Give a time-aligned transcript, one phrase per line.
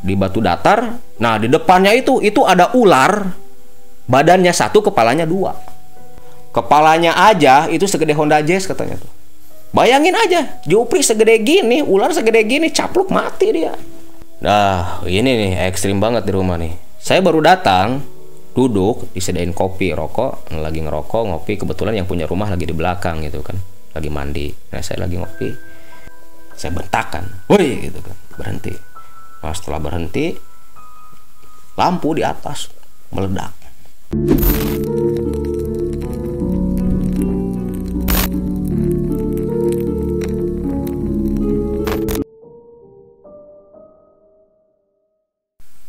[0.00, 1.00] di batu datar.
[1.20, 3.32] Nah di depannya itu itu ada ular,
[4.08, 5.54] badannya satu, kepalanya dua.
[6.50, 9.12] Kepalanya aja itu segede Honda Jazz katanya tuh.
[9.70, 13.70] Bayangin aja, Jupri segede gini, ular segede gini, capluk mati dia.
[14.42, 16.74] Nah, ini nih ekstrim banget di rumah nih.
[16.98, 18.02] Saya baru datang,
[18.50, 21.54] duduk, disediain kopi, rokok, lagi ngerokok, ngopi.
[21.54, 23.54] Kebetulan yang punya rumah lagi di belakang gitu kan,
[23.94, 24.50] lagi mandi.
[24.74, 25.54] Nah, saya lagi ngopi.
[26.58, 28.74] Saya bentakan, woi gitu kan, berhenti.
[29.40, 30.36] Nah, setelah berhenti,
[31.80, 32.68] lampu di atas
[33.08, 33.56] meledak.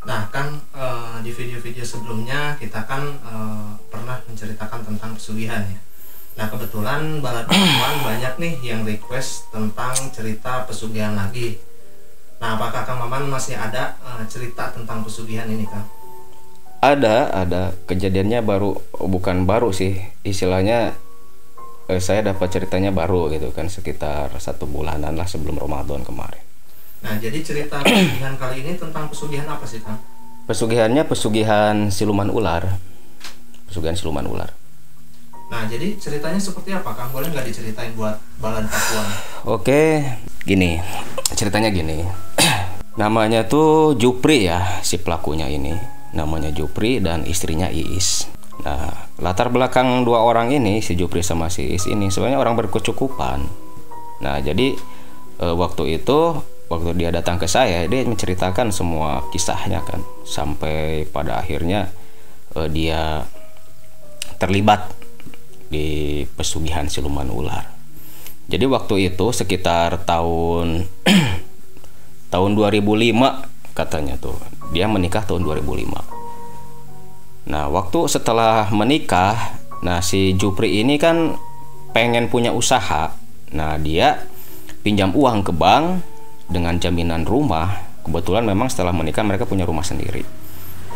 [0.07, 5.79] Nah kan eh, di video-video sebelumnya kita kan eh, pernah menceritakan tentang pesugihan ya.
[6.39, 11.70] Nah kebetulan perempuan banyak nih yang request tentang cerita pesugihan lagi.
[12.41, 15.85] Nah apakah Kang Maman masih ada eh, cerita tentang pesugihan ini Kang?
[16.81, 20.97] Ada, ada kejadiannya baru bukan baru sih, istilahnya
[21.85, 26.41] eh, saya dapat ceritanya baru gitu kan sekitar satu bulanan lah sebelum Ramadan kemarin.
[27.05, 30.01] Nah jadi cerita pesugihan kali ini tentang pesugihan apa sih Kang?
[30.49, 32.81] Pesugihannya pesugihan siluman ular,
[33.69, 34.49] pesugihan siluman ular.
[35.53, 37.13] Nah jadi ceritanya seperti apa Kang?
[37.13, 39.05] Boleh nggak diceritain buat Balan Pakuan?
[39.45, 40.01] Oke,
[40.41, 40.81] gini
[41.41, 42.05] ceritanya gini.
[42.99, 45.71] Namanya tuh Jupri ya si pelakunya ini.
[46.11, 48.27] Namanya Jupri dan istrinya Iis.
[48.67, 53.39] Nah, latar belakang dua orang ini si Jupri sama si Iis ini sebenarnya orang berkecukupan.
[54.21, 54.75] Nah, jadi
[55.39, 56.35] e, waktu itu
[56.67, 61.87] waktu dia datang ke saya dia menceritakan semua kisahnya kan sampai pada akhirnya
[62.53, 63.23] e, dia
[64.35, 64.91] terlibat
[65.71, 67.65] di pesugihan siluman ular.
[68.51, 70.91] Jadi waktu itu sekitar tahun
[72.31, 74.39] tahun 2005 katanya tuh.
[74.71, 75.99] Dia menikah tahun 2005.
[77.51, 81.35] Nah, waktu setelah menikah, nah si Jupri ini kan
[81.91, 83.11] pengen punya usaha.
[83.51, 84.23] Nah, dia
[84.79, 85.99] pinjam uang ke bank
[86.47, 87.83] dengan jaminan rumah.
[88.07, 90.23] Kebetulan memang setelah menikah mereka punya rumah sendiri.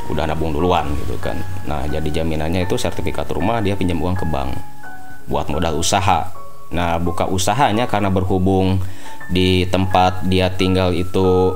[0.07, 1.35] Udah nabung duluan gitu kan.
[1.67, 4.55] Nah, jadi jaminannya itu sertifikat rumah dia pinjam uang ke bank
[5.27, 6.31] buat modal usaha.
[6.71, 8.81] Nah, buka usahanya karena berhubung
[9.29, 11.55] di tempat dia tinggal itu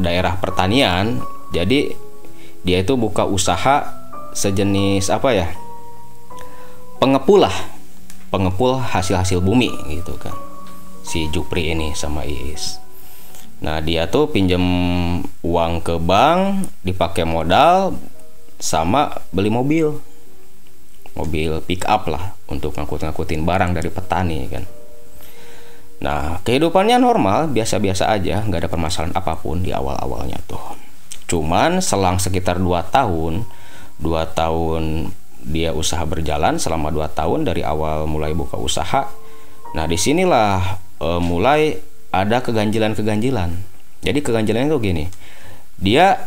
[0.00, 1.20] daerah pertanian.
[1.52, 1.92] Jadi
[2.64, 3.84] dia itu buka usaha
[4.32, 5.48] sejenis apa ya?
[7.02, 7.56] Pengepul lah.
[8.32, 10.32] Pengepul hasil-hasil bumi gitu kan.
[11.04, 12.80] Si Jupri ini sama Iis.
[13.60, 14.62] Nah dia tuh pinjam
[15.44, 17.94] uang ke bank dipakai modal
[18.56, 20.00] sama beli mobil.
[21.12, 24.64] Mobil pick up lah untuk ngangkut-ngangkutin barang dari petani kan
[26.02, 30.74] Nah, kehidupannya normal, biasa-biasa aja, nggak ada permasalahan apa pun di awal-awalnya tuh.
[31.30, 33.46] Cuman selang sekitar 2 tahun,
[34.02, 35.14] 2 tahun
[35.46, 39.06] dia usaha berjalan selama 2 tahun dari awal mulai buka usaha.
[39.78, 41.78] Nah, di sinilah e, mulai
[42.10, 43.50] ada keganjilan-keganjilan.
[44.02, 45.06] Jadi keganjilannya tuh gini,
[45.78, 46.18] dia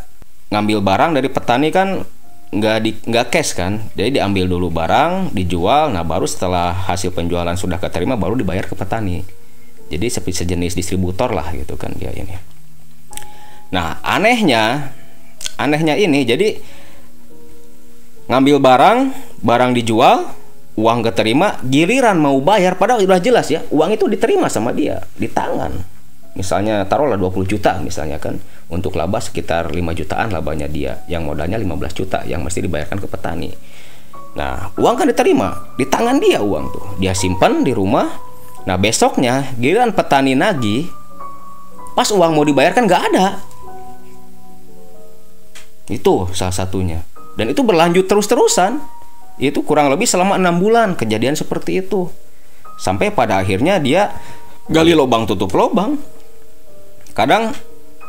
[0.56, 2.07] ngambil barang dari petani kan
[2.56, 7.52] nggak di nggak cash kan jadi diambil dulu barang dijual nah baru setelah hasil penjualan
[7.57, 9.25] sudah keterima baru dibayar ke petani
[9.90, 12.35] jadi seperti sejenis distributor lah gitu kan dia ini.
[13.73, 14.94] Nah anehnya
[15.56, 16.57] anehnya ini jadi
[18.25, 18.97] ngambil barang
[19.45, 20.34] barang dijual
[20.75, 25.29] uang keterima giliran mau bayar padahal udah jelas ya uang itu diterima sama dia di
[25.29, 25.95] tangan.
[26.35, 28.35] Misalnya taruhlah 20 juta misalnya kan
[28.68, 33.07] untuk laba sekitar 5 jutaan labanya dia yang modalnya 15 juta yang mesti dibayarkan ke
[33.07, 33.50] petani.
[34.35, 36.85] Nah uang kan diterima di tangan dia uang tuh.
[37.00, 38.25] Dia simpan di rumah
[38.66, 40.90] Nah besoknya giliran petani nagih,
[41.94, 43.28] pas uang mau dibayarkan nggak ada.
[45.86, 47.06] Itu salah satunya.
[47.38, 48.81] Dan itu berlanjut terus-terusan.
[49.38, 52.09] Itu kurang lebih selama enam bulan kejadian seperti itu.
[52.81, 54.09] Sampai pada akhirnya dia
[54.66, 56.02] gali lubang tutup lubang.
[57.14, 57.54] Kadang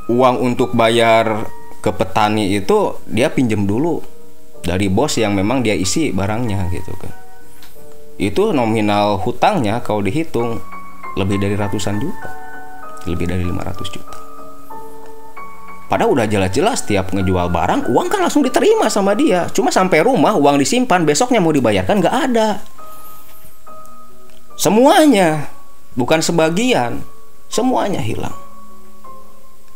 [0.09, 1.50] uang untuk bayar
[1.83, 4.03] ke petani itu dia pinjam dulu
[4.63, 7.26] dari bos yang memang dia isi barangnya gitu kan
[8.16, 10.60] itu nominal hutangnya kalau dihitung
[11.16, 12.30] lebih dari ratusan juta.
[13.04, 14.18] Lebih dari 500 juta.
[15.86, 19.47] Padahal udah jelas-jelas tiap ngejual barang uang kan langsung diterima sama dia.
[19.54, 22.48] Cuma sampai rumah uang disimpan besoknya mau dibayarkan nggak ada.
[24.59, 25.47] Semuanya
[25.95, 27.07] bukan sebagian
[27.47, 28.34] semuanya hilang.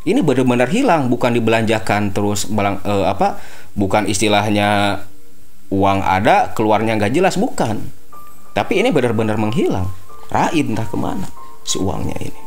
[0.03, 3.37] Ini benar-benar hilang bukan dibelanjakan terus belang, eh, apa
[3.77, 4.99] bukan istilahnya
[5.71, 8.00] uang ada keluarnya nggak jelas bukan
[8.51, 9.87] tapi ini benar-benar menghilang.
[10.31, 11.27] Raid entah ke mana
[11.67, 12.41] si uangnya ini.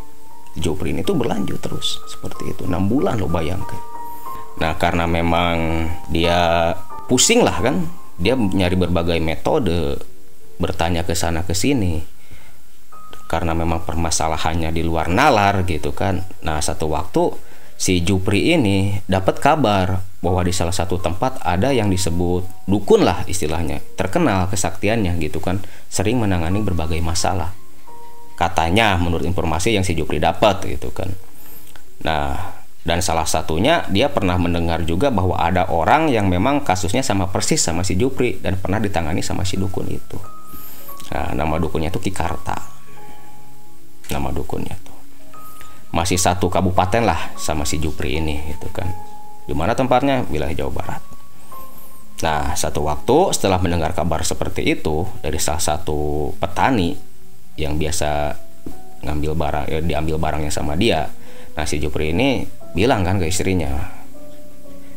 [0.55, 2.63] Jopri ini tuh berlanjut terus seperti itu.
[2.65, 3.81] 6 bulan lo bayangkan.
[4.63, 6.73] Nah karena memang dia
[7.11, 7.85] pusing lah kan,
[8.17, 9.99] dia nyari berbagai metode
[10.55, 11.99] bertanya ke sana ke sini
[13.27, 16.23] karena memang permasalahannya di luar nalar gitu kan.
[16.47, 17.23] Nah satu waktu
[17.85, 23.29] si Jupri ini dapat kabar bahwa di salah satu tempat ada yang disebut dukun lah
[23.29, 25.61] istilahnya terkenal kesaktiannya gitu kan
[25.93, 27.53] sering menangani berbagai masalah.
[28.41, 31.13] Katanya menurut informasi yang si Jupri dapat gitu kan.
[32.09, 32.57] Nah
[32.89, 37.61] dan salah satunya dia pernah mendengar juga bahwa ada orang yang memang kasusnya sama persis
[37.61, 40.17] sama si Jupri dan pernah ditangani sama si dukun itu.
[41.13, 42.57] Nah nama dukunnya itu Kikarta.
[44.09, 44.94] Nama dukunnya tuh
[45.95, 48.91] masih satu kabupaten lah sama si Jupri ini gitu kan.
[49.47, 50.27] Di mana tempatnya?
[50.27, 51.03] Wilayah Jawa Barat.
[52.27, 56.99] Nah satu waktu setelah mendengar kabar seperti itu dari salah satu petani
[57.55, 58.35] yang biasa
[59.07, 61.07] ngambil barang ya, diambil barangnya sama dia
[61.55, 62.43] nah si Jupri ini
[62.75, 63.71] bilang kan ke istrinya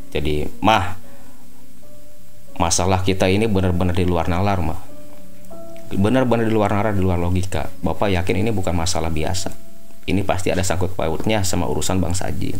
[0.09, 0.97] jadi mah
[2.57, 4.81] masalah kita ini benar-benar di luar nalar mah.
[5.93, 7.69] Benar-benar di luar nalar di luar logika.
[7.85, 9.66] Bapak yakin ini bukan masalah biasa
[10.07, 12.57] ini pasti ada sangkut pautnya sama urusan bangsa jin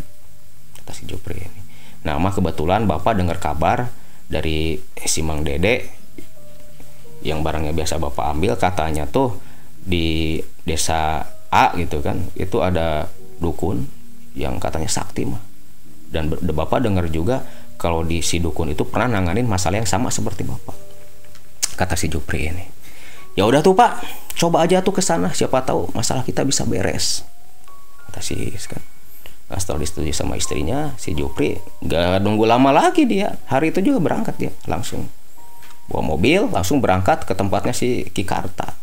[0.88, 1.62] kata si Jupri ini.
[2.08, 3.92] Nah mah kebetulan bapak dengar kabar
[4.32, 5.84] dari si Mang Dede
[7.28, 9.36] yang barangnya biasa bapak ambil katanya tuh
[9.84, 13.12] di desa A gitu kan itu ada
[13.44, 13.84] dukun
[14.36, 15.44] yang katanya sakti mah.
[16.08, 17.44] Dan bapak dengar juga
[17.76, 20.76] kalau di si dukun itu pernah nanganin masalah yang sama seperti bapak.
[21.76, 22.64] Kata si Jupri ini.
[23.36, 24.00] Ya udah tuh pak.
[24.40, 25.36] Coba aja tuh ke sana.
[25.36, 27.28] Siapa tahu masalah kita bisa beres
[28.20, 28.82] si kan
[29.56, 31.56] setelah disetujui sama istrinya si Jupri
[31.88, 33.40] gak nunggu lama lagi dia.
[33.48, 35.08] Hari itu juga berangkat dia langsung.
[35.88, 38.76] Bawa mobil langsung berangkat ke tempatnya si Kikarta.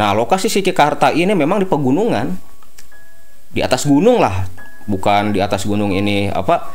[0.00, 2.32] Nah lokasi si Kikarta ini memang di pegunungan.
[3.52, 4.48] Di atas gunung lah.
[4.88, 6.72] Bukan di atas gunung ini apa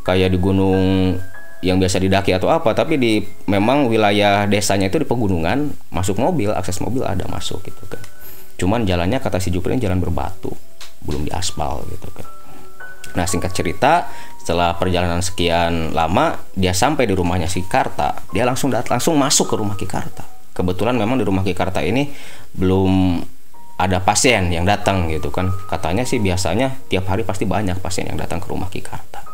[0.00, 0.80] kayak di gunung
[1.60, 5.68] yang biasa didaki atau apa tapi di memang wilayah desanya itu di pegunungan.
[5.92, 8.00] Masuk mobil akses mobil ada masuk gitu kan.
[8.56, 10.69] Cuman jalannya kata si Jupri jalan berbatu
[11.04, 12.26] belum diaspal gitu kan.
[13.16, 14.06] Nah singkat cerita
[14.40, 18.16] setelah perjalanan sekian lama dia sampai di rumahnya si Karta.
[18.30, 20.22] Dia langsung dat langsung masuk ke rumah Ki Karta.
[20.54, 22.10] Kebetulan memang di rumah Ki Karta ini
[22.54, 23.22] belum
[23.80, 25.50] ada pasien yang datang gitu kan.
[25.66, 29.24] Katanya sih biasanya tiap hari pasti banyak pasien yang datang ke rumah Ki Karta.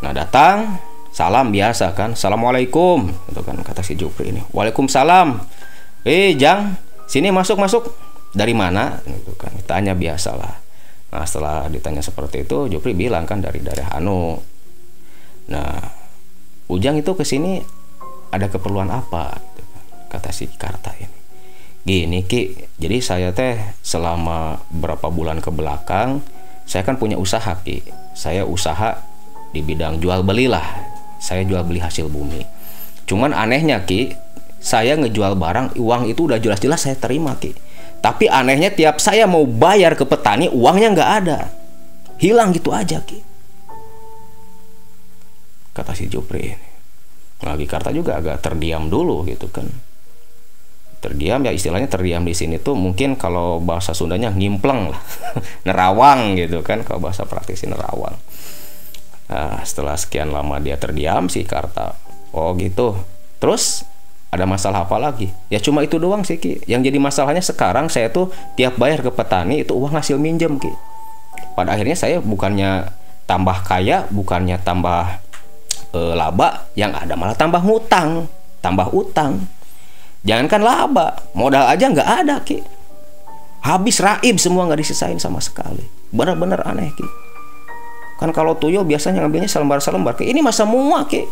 [0.00, 0.80] Nah datang
[1.12, 2.16] salam biasa kan.
[2.16, 4.40] Assalamualaikum gitu kan kata si Jupri ini.
[4.54, 5.44] Waalaikumsalam.
[6.08, 7.92] Eh jang sini masuk masuk
[8.32, 8.98] dari mana?
[9.04, 10.63] Gitu kan tanya biasalah
[11.14, 14.34] nah setelah ditanya seperti itu Jupri bilang kan dari daerah Anu
[15.46, 15.78] nah
[16.64, 17.60] Ujang itu ke sini
[18.34, 19.38] ada keperluan apa
[20.10, 21.18] kata si Karta ini
[21.84, 26.24] Gini Ki, jadi saya teh selama berapa bulan ke belakang
[26.64, 27.84] saya kan punya usaha Ki.
[28.16, 29.04] Saya usaha
[29.52, 30.64] di bidang jual beli lah.
[31.20, 32.40] Saya jual beli hasil bumi.
[33.04, 34.16] Cuman anehnya Ki,
[34.64, 37.52] saya ngejual barang, uang itu udah jelas-jelas saya terima Ki.
[38.04, 41.38] Tapi anehnya tiap saya mau bayar ke petani, uangnya nggak ada.
[42.20, 43.24] Hilang gitu aja Ki.
[45.72, 46.68] Kata si Jupri ini.
[47.40, 49.64] Lagi Karta juga agak terdiam dulu gitu kan
[51.04, 55.00] terdiam ya istilahnya terdiam di sini tuh mungkin kalau bahasa Sundanya ngimpleng lah
[55.68, 58.16] nerawang gitu kan kalau bahasa praktisi nerawang
[59.28, 61.92] nah, setelah sekian lama dia terdiam si Karta
[62.32, 62.96] oh gitu
[63.36, 63.84] terus
[64.34, 68.10] ada masalah apa lagi ya cuma itu doang sih Ki yang jadi masalahnya sekarang saya
[68.10, 70.70] tuh tiap bayar ke petani itu uang hasil minjem Ki
[71.54, 72.90] pada akhirnya saya bukannya
[73.30, 75.22] tambah kaya bukannya tambah
[75.94, 78.26] e, laba yang ada malah tambah ngutang
[78.58, 79.46] tambah utang
[80.24, 82.64] Jangankan laba, modal aja nggak ada ki.
[83.60, 85.84] Habis raib semua nggak disisain sama sekali.
[86.16, 87.06] Benar-benar aneh ki.
[88.16, 90.16] Kan kalau tuyul biasanya ngambilnya selembar-selembar.
[90.16, 91.28] Ini masa semua ki.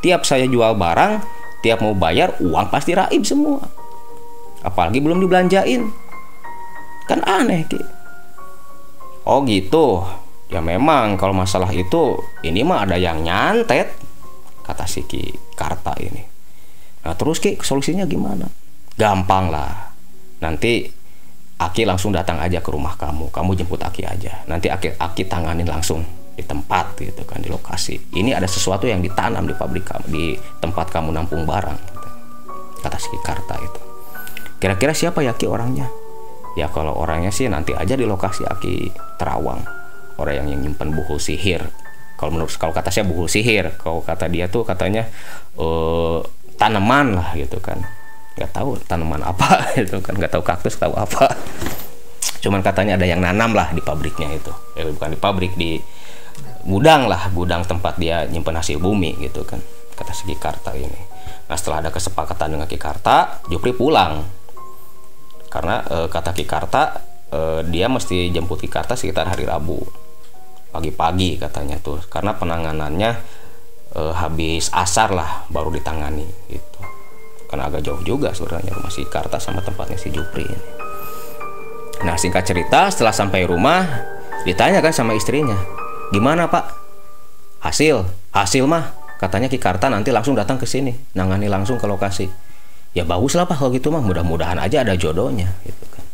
[0.00, 1.20] Tiap saya jual barang,
[1.60, 3.62] tiap mau bayar uang pasti raib semua.
[4.64, 5.86] Apalagi belum dibelanjain.
[7.06, 7.80] Kan aneh ki.
[9.26, 10.02] Oh gitu.
[10.46, 13.90] Ya memang kalau masalah itu ini mah ada yang nyantet
[14.62, 16.22] kata si Ki Karta ini.
[17.02, 18.46] Nah terus Ki solusinya gimana?
[18.94, 19.90] Gampang lah.
[20.42, 20.86] Nanti
[21.56, 23.32] Aki langsung datang aja ke rumah kamu.
[23.34, 24.44] Kamu jemput Aki aja.
[24.46, 26.04] Nanti Aki, Aki tanganin langsung
[26.36, 28.12] di tempat gitu kan di lokasi.
[28.12, 30.24] Ini ada sesuatu yang ditanam di pabrik kamu di
[30.60, 31.78] tempat kamu nampung barang.
[31.80, 32.08] Gitu.
[32.84, 33.80] Kata si Karta itu.
[34.60, 35.88] Kira-kira siapa ya Ki orangnya?
[36.56, 39.64] Ya kalau orangnya sih nanti aja di lokasi Aki Terawang.
[40.16, 41.64] Orang yang, yang nyimpen buku sihir.
[42.16, 45.04] Kalau menurut kalau kata saya buku sihir, kalau kata dia tuh katanya
[45.60, 46.24] uh,
[46.56, 47.84] tanaman lah gitu kan
[48.36, 51.32] nggak tahu tanaman apa gitu kan nggak tahu kaktus tahu apa
[52.44, 55.80] cuman katanya ada yang nanam lah di pabriknya itu eh, bukan di pabrik di
[56.66, 59.62] gudang lah gudang tempat dia nyimpen hasil bumi gitu kan
[59.96, 61.00] kata si Kikarta ini.
[61.48, 64.20] Nah setelah ada kesepakatan dengan Kikarta Jupri pulang.
[65.48, 67.00] Karena e, kata Kikarta
[67.32, 67.40] e,
[67.72, 69.80] dia mesti jemput Kikarta sekitar hari Rabu.
[70.68, 73.10] Pagi-pagi katanya tuh karena penanganannya
[73.96, 76.80] e, habis asar lah baru ditangani gitu.
[77.48, 80.68] Karena agak jauh juga sebenarnya rumah si Kikarta sama tempatnya si Jupri ini.
[82.04, 83.80] Nah singkat cerita setelah sampai rumah
[84.44, 86.64] ditanya kan sama istrinya gimana pak?
[87.62, 92.28] Hasil hasil mah katanya Ki Karta nanti langsung datang ke sini nangani langsung ke lokasi.
[92.96, 94.04] Ya bagus lah pak kalau gitu mah.
[94.04, 96.04] Mudah-mudahan aja ada jodohnya gitu kan.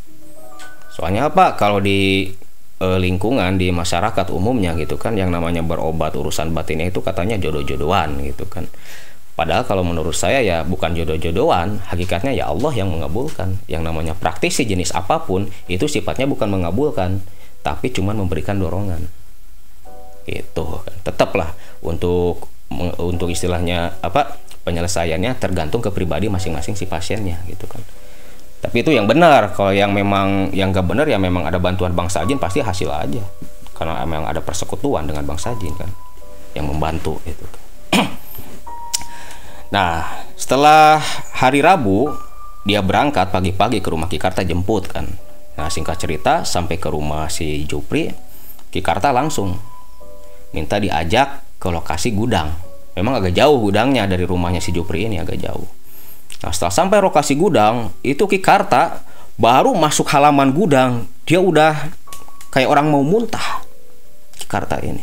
[0.92, 2.32] Soalnya apa kalau di
[2.80, 8.18] e, lingkungan di masyarakat umumnya gitu kan yang namanya berobat urusan batinnya itu katanya jodoh-jodohan
[8.26, 8.66] gitu kan.
[9.32, 13.56] Padahal kalau menurut saya ya bukan jodoh-jodohan, hakikatnya ya Allah yang mengabulkan.
[13.64, 17.24] Yang namanya praktisi jenis apa pun itu sifatnya bukan mengabulkan,
[17.64, 19.08] tapi cuma memberikan dorongan.
[20.26, 20.94] Itu kan.
[21.06, 22.48] Tetaplah untuk
[22.98, 27.82] untuk istilahnya apa penyelesaiannya tergantung ke pribadi masing-masing si pasiennya gitu kan.
[28.62, 32.06] Tapi itu yang benar kalau yang memang yang gak benar ya memang ada bantuan bang
[32.06, 33.22] sajin pasti hasil aja.
[33.74, 35.90] Karena memang ada persekutuan dengan bang sajin kan
[36.54, 37.62] yang membantu gitu kan.
[39.74, 41.00] Nah setelah
[41.32, 42.12] hari Rabu
[42.62, 45.10] dia berangkat pagi-pagi ke rumah Kikarta jemput kan.
[45.58, 48.12] Nah singkat cerita sampai ke rumah si Jupri
[48.70, 49.71] Kikarta langsung
[50.52, 52.52] minta diajak ke lokasi gudang.
[52.92, 55.64] Memang agak jauh gudangnya dari rumahnya si Jupri ini agak jauh.
[56.44, 59.00] Nah setelah sampai lokasi gudang, itu Ki Karta
[59.40, 61.88] baru masuk halaman gudang, dia udah
[62.52, 63.64] kayak orang mau muntah.
[64.36, 65.00] Ki Karta ini.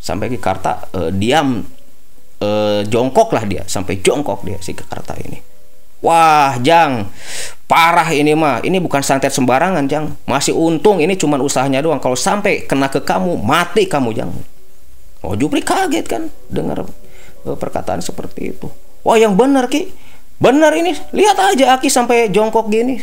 [0.00, 1.60] Sampai Ki Karta eh, diam
[2.40, 5.52] eh, jongkok lah dia, sampai jongkok dia si Ki Karta ini.
[6.02, 7.14] Wah, Jang,
[7.70, 8.58] parah ini mah.
[8.58, 10.18] Ini bukan santet sembarangan, Jang.
[10.26, 12.02] Masih untung ini cuma usahanya doang.
[12.02, 14.34] Kalau sampai kena ke kamu, mati kamu, Jang.
[15.22, 18.66] Oh Jupri kaget kan dengar uh, perkataan seperti itu.
[19.06, 19.90] Wah yang benar ki,
[20.42, 20.94] benar ini.
[21.14, 22.98] Lihat aja Aki sampai jongkok gini.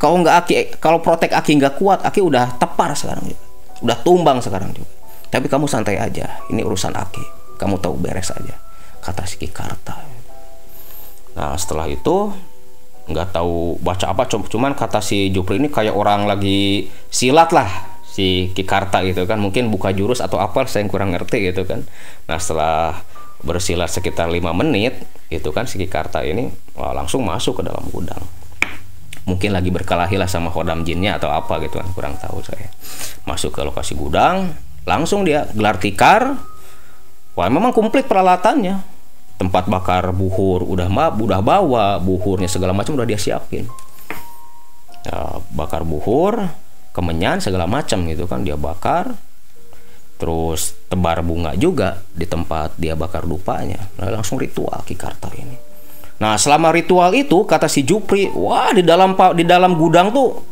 [0.00, 3.44] Kalau nggak Aki, kalau protek Aki nggak kuat, Aki udah tepar sekarang juga.
[3.80, 4.88] Udah tumbang sekarang juga.
[5.28, 6.40] Tapi kamu santai aja.
[6.48, 7.56] Ini urusan Aki.
[7.60, 8.56] Kamu tahu beres aja.
[9.00, 10.00] Kata si Karta.
[11.36, 12.32] Nah setelah itu
[13.10, 17.89] nggak tahu baca apa cuman kata si Jupri ini kayak orang lagi silat lah
[18.20, 19.40] si Kikarta gitu kan.
[19.40, 21.80] Mungkin buka jurus atau apa saya kurang ngerti gitu kan.
[22.28, 23.00] Nah setelah
[23.40, 25.00] bersilat sekitar lima menit
[25.32, 28.20] itu kan si Kikarta ini wah, langsung masuk ke dalam gudang.
[29.24, 32.68] Mungkin lagi berkelahi lah sama hodam jinnya atau apa gitu kan kurang tahu saya.
[33.24, 34.52] Masuk ke lokasi gudang
[34.84, 36.36] langsung dia gelar tikar.
[37.32, 39.00] Wah memang komplit peralatannya.
[39.40, 43.64] Tempat bakar buhur udah ma udah bawa buhurnya segala macam udah dia siapin.
[45.00, 46.44] Ya, bakar buhur
[47.00, 49.16] kemenyan segala macam gitu kan dia bakar.
[50.20, 53.80] Terus tebar bunga juga di tempat dia bakar dupanya.
[53.96, 55.72] Nah, langsung ritual Kikarta ini.
[56.20, 60.44] Nah selama ritual itu kata si Jupri wah di dalam di dalam gudang tuh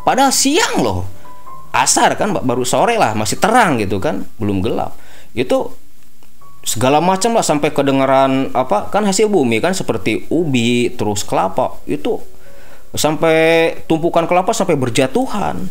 [0.00, 1.04] pada siang loh.
[1.76, 4.96] Asar kan baru sore lah masih terang gitu kan belum gelap.
[5.36, 5.76] Itu
[6.64, 12.16] segala macam lah sampai kedengaran apa kan hasil bumi kan seperti ubi terus kelapa itu
[12.94, 15.66] sampai tumpukan kelapa sampai berjatuhan.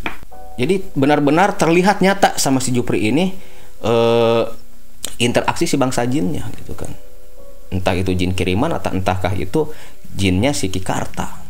[0.59, 3.33] Jadi benar-benar terlihat nyata sama si Jupri ini
[3.81, 4.43] eh,
[5.17, 6.91] interaksi si bangsa jinnya gitu kan.
[7.73, 9.73] Entah itu jin kiriman atau entahkah itu
[10.13, 11.41] jinnya si Kikarta.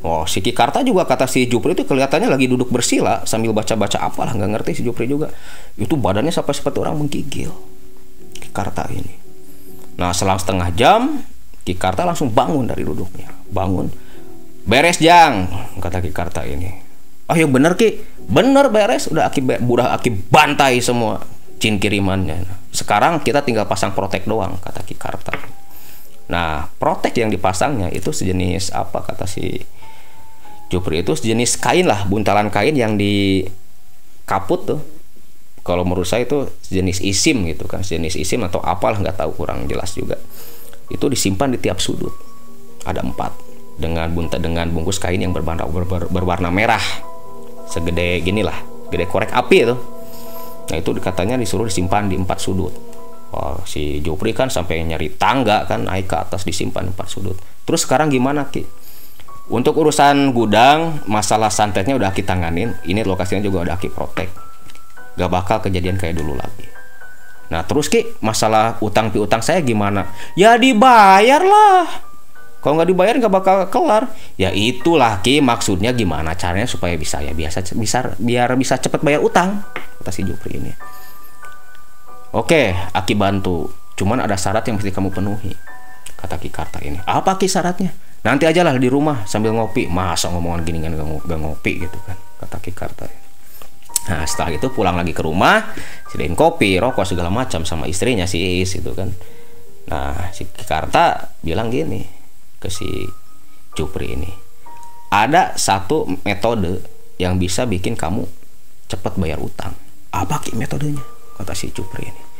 [0.00, 4.32] Oh, si Kikarta juga kata si Jupri itu kelihatannya lagi duduk bersila sambil baca-baca apalah
[4.32, 5.34] nggak ngerti si Jupri juga.
[5.74, 7.50] Itu badannya sampai seperti orang menggigil.
[8.38, 9.14] Kikarta ini.
[9.98, 11.20] Nah, selang setengah jam
[11.66, 13.28] Kikarta langsung bangun dari duduknya.
[13.50, 13.90] Bangun
[14.70, 15.50] beres jang
[15.82, 16.70] kata Ki Karta ini.
[17.26, 18.06] Oh yang bener Ki.
[18.30, 19.10] Bener beres.
[19.10, 21.26] Udah Aki udah Aki bantai semua
[21.58, 22.46] jin kirimannya.
[22.70, 25.34] Sekarang kita tinggal pasang protek doang kata Ki Karta.
[26.30, 29.58] Nah protek yang dipasangnya itu sejenis apa kata si
[30.70, 31.02] Jupri?
[31.02, 33.42] Itu sejenis kain lah buntalan kain yang di
[34.22, 34.80] kaput tuh.
[35.66, 39.66] Kalau menurut saya itu sejenis isim gitu kan sejenis isim atau apalah nggak tahu kurang
[39.66, 40.14] jelas juga.
[40.86, 42.14] Itu disimpan di tiap sudut.
[42.86, 43.49] Ada empat
[43.80, 46.82] dengan bunta dengan bungkus kain yang berwarna ber, ber, berwarna merah.
[47.64, 48.60] Segede gini lah
[48.92, 49.76] gede korek api itu.
[50.70, 52.76] Nah itu katanya disuruh disimpan di empat sudut.
[53.30, 57.38] Oh, si Jopri kan sampai nyari tangga kan naik ke atas disimpan empat sudut.
[57.64, 58.66] Terus sekarang gimana ki?
[59.50, 62.74] Untuk urusan gudang masalah santetnya udah kita tanganin.
[62.86, 64.50] Ini lokasinya juga udah kita protek
[65.20, 66.64] gak bakal kejadian kayak dulu lagi.
[67.52, 70.08] Nah terus ki masalah utang piutang saya gimana?
[70.38, 72.09] Ya dibayar lah
[72.60, 74.12] kalau nggak dibayar nggak bakal kelar.
[74.36, 79.24] Ya itulah Ki maksudnya gimana caranya supaya bisa ya biasa bisa biar bisa cepat bayar
[79.24, 79.64] utang
[80.00, 80.72] kata si Jupri ini.
[82.36, 83.72] Oke, Aki bantu.
[83.98, 85.50] Cuman ada syarat yang mesti kamu penuhi.
[86.14, 87.00] Kata Ki Karta ini.
[87.02, 87.90] Apa Ki syaratnya?
[88.20, 89.88] Nanti aja lah di rumah sambil ngopi.
[89.88, 92.14] Masa ngomongan gini kan gak, ngopi gitu kan.
[92.44, 93.08] Kata Ki Karta.
[94.12, 95.72] Nah setelah itu pulang lagi ke rumah,
[96.08, 99.10] sediain kopi, rokok segala macam sama istrinya si Is itu kan.
[99.90, 102.19] Nah si Ki Karta bilang gini
[102.60, 103.08] ke si
[103.74, 104.30] Cupri ini.
[105.10, 106.84] Ada satu metode
[107.18, 108.28] yang bisa bikin kamu
[108.86, 109.74] cepat bayar utang.
[110.14, 111.02] Apa Ki metodenya?
[111.34, 112.30] Kata si Cupri ini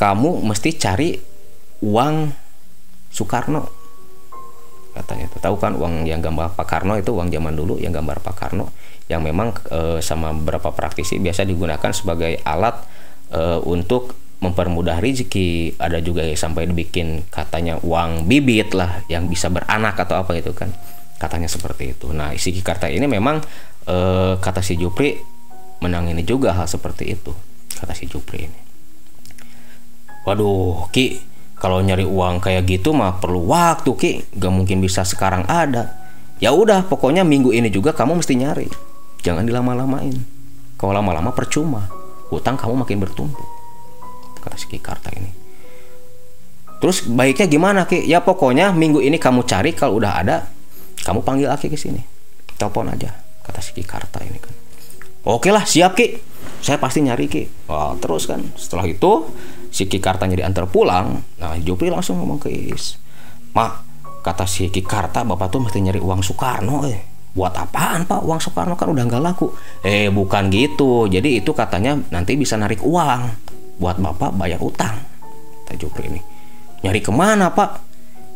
[0.00, 1.12] kamu mesti cari
[1.84, 2.14] uang
[3.12, 3.68] Soekarno
[4.96, 8.34] katanya tahu kan uang yang gambar Pak Karno itu uang zaman dulu yang gambar Pak
[8.34, 8.72] Karno
[9.12, 12.80] yang memang e, sama beberapa praktisi biasa digunakan sebagai alat
[13.28, 19.52] e, untuk mempermudah rezeki ada juga yang sampai dibikin katanya uang bibit lah yang bisa
[19.52, 20.72] beranak atau apa itu kan.
[21.20, 22.08] Katanya seperti itu.
[22.16, 23.44] Nah isi karta ini memang
[23.84, 23.96] e,
[24.40, 25.12] kata si Jupri
[25.84, 27.36] menangini juga hal seperti itu
[27.76, 28.60] kata si Jupri ini.
[30.24, 31.20] Waduh Ki
[31.60, 34.12] kalau nyari uang kayak gitu mah perlu waktu Ki.
[34.40, 36.00] Gak mungkin bisa sekarang ada.
[36.40, 38.72] Ya udah pokoknya minggu ini juga kamu mesti nyari.
[39.20, 40.16] Jangan dilama-lamain.
[40.80, 41.92] Kalau lama-lama percuma
[42.32, 43.59] hutang kamu makin bertumpuk
[44.40, 45.30] kata si Karta ini.
[46.80, 48.08] Terus baiknya gimana Ki?
[48.08, 50.36] Ya pokoknya minggu ini kamu cari kalau udah ada
[51.04, 52.00] kamu panggil Aki ke sini.
[52.56, 53.12] Telepon aja
[53.44, 54.52] kata si Karta ini kan.
[55.28, 56.16] Oke lah siap Ki.
[56.64, 57.68] Saya pasti nyari Ki.
[57.68, 59.28] Wah terus kan setelah itu
[59.68, 61.20] si Ki Kartanya diantar pulang.
[61.36, 62.96] Nah Jupri langsung ngomong ke Is
[63.52, 63.84] mak
[64.24, 67.00] kata si Ki Karta bapak tuh mesti nyari uang Soekarno eh.
[67.30, 68.24] Buat apaan pak?
[68.24, 69.52] Uang Soekarno kan udah nggak laku.
[69.84, 71.12] Eh bukan gitu.
[71.12, 73.49] Jadi itu katanya nanti bisa narik uang
[73.80, 75.00] buat bapak bayar utang.
[75.64, 76.20] Kata Jupri ini.
[76.84, 77.80] Nyari ke mana pak?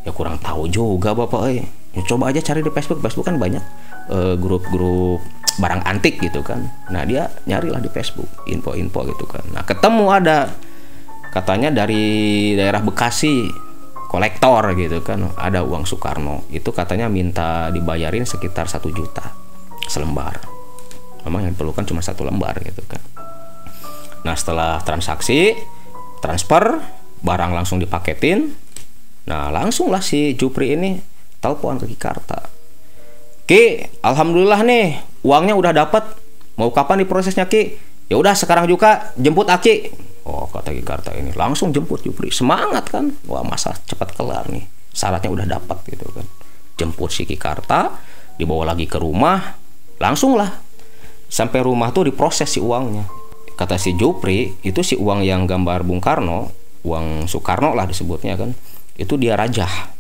[0.09, 1.69] Ya kurang tahu juga bapak eh.
[1.95, 3.05] Ya, coba aja cari di Facebook.
[3.05, 3.61] Facebook kan banyak
[4.09, 5.21] eh, grup-grup
[5.61, 6.65] barang antik gitu kan.
[6.91, 9.45] Nah dia nyarilah di Facebook info-info gitu kan.
[9.53, 10.49] Nah ketemu ada
[11.31, 13.45] katanya dari daerah Bekasi
[14.09, 15.29] kolektor gitu kan.
[15.37, 16.49] Ada uang Soekarno.
[16.49, 19.31] Itu katanya minta dibayarin sekitar satu juta
[19.87, 20.41] selembar.
[21.29, 23.14] Memang yang diperlukan cuma satu lembar gitu kan
[24.25, 25.55] nah setelah transaksi
[26.25, 26.81] transfer
[27.21, 28.53] barang langsung dipaketin
[29.25, 31.01] nah langsung lah si Jupri ini
[31.41, 32.55] telepon ke Kikarta
[33.45, 36.17] Ki, alhamdulillah nih, uangnya udah dapat.
[36.57, 37.77] Mau kapan diprosesnya Ki?
[38.09, 39.93] Ya udah sekarang juga jemput Aki.
[40.25, 42.33] Oh, kata Ki Karta ini langsung jemput Jupri.
[42.33, 43.13] Semangat kan?
[43.29, 44.65] Wah, masa cepat kelar nih.
[44.97, 46.25] Syaratnya udah dapat gitu kan.
[46.81, 47.93] Jemput si Ki Karta,
[48.41, 49.61] dibawa lagi ke rumah,
[50.01, 50.49] langsung lah.
[51.29, 53.05] Sampai rumah tuh diproses si uangnya.
[53.55, 56.51] Kata si Jupri, itu si uang yang gambar Bung Karno,
[56.83, 58.51] uang Soekarno lah disebutnya kan.
[58.99, 59.95] Itu dia rajah.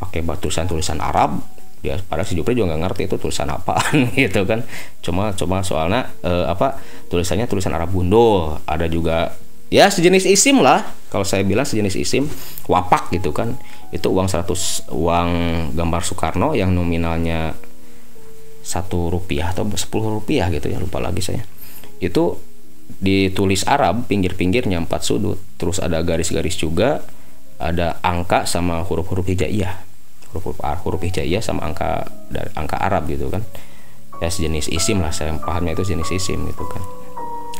[0.00, 1.42] Pakai tulisan-tulisan Arab
[1.80, 4.64] dia pada si Jupri juga nggak ngerti itu tulisan apaan gitu kan.
[5.00, 6.76] Cuma cuma soalnya eh, apa
[7.08, 9.32] tulisannya tulisan Arab gundul ada juga
[9.72, 10.84] ya sejenis isim lah.
[11.08, 12.28] Kalau saya bilang sejenis isim
[12.68, 13.56] wapak gitu kan.
[13.90, 15.30] Itu uang 100 uang
[15.74, 17.56] gambar Soekarno yang nominalnya
[18.60, 21.42] satu rupiah atau sepuluh rupiah gitu ya lupa lagi saya.
[21.98, 22.38] Itu
[22.98, 25.38] ditulis Arab pinggir-pinggirnya empat sudut.
[25.60, 27.04] Terus ada garis-garis juga
[27.60, 29.86] ada angka sama huruf-huruf hijaiyah.
[30.34, 33.46] Huruf huruf hijaiyah sama angka dari angka Arab gitu kan.
[34.20, 36.82] Ya sejenis isim lah saya pahamnya itu jenis isim gitu kan.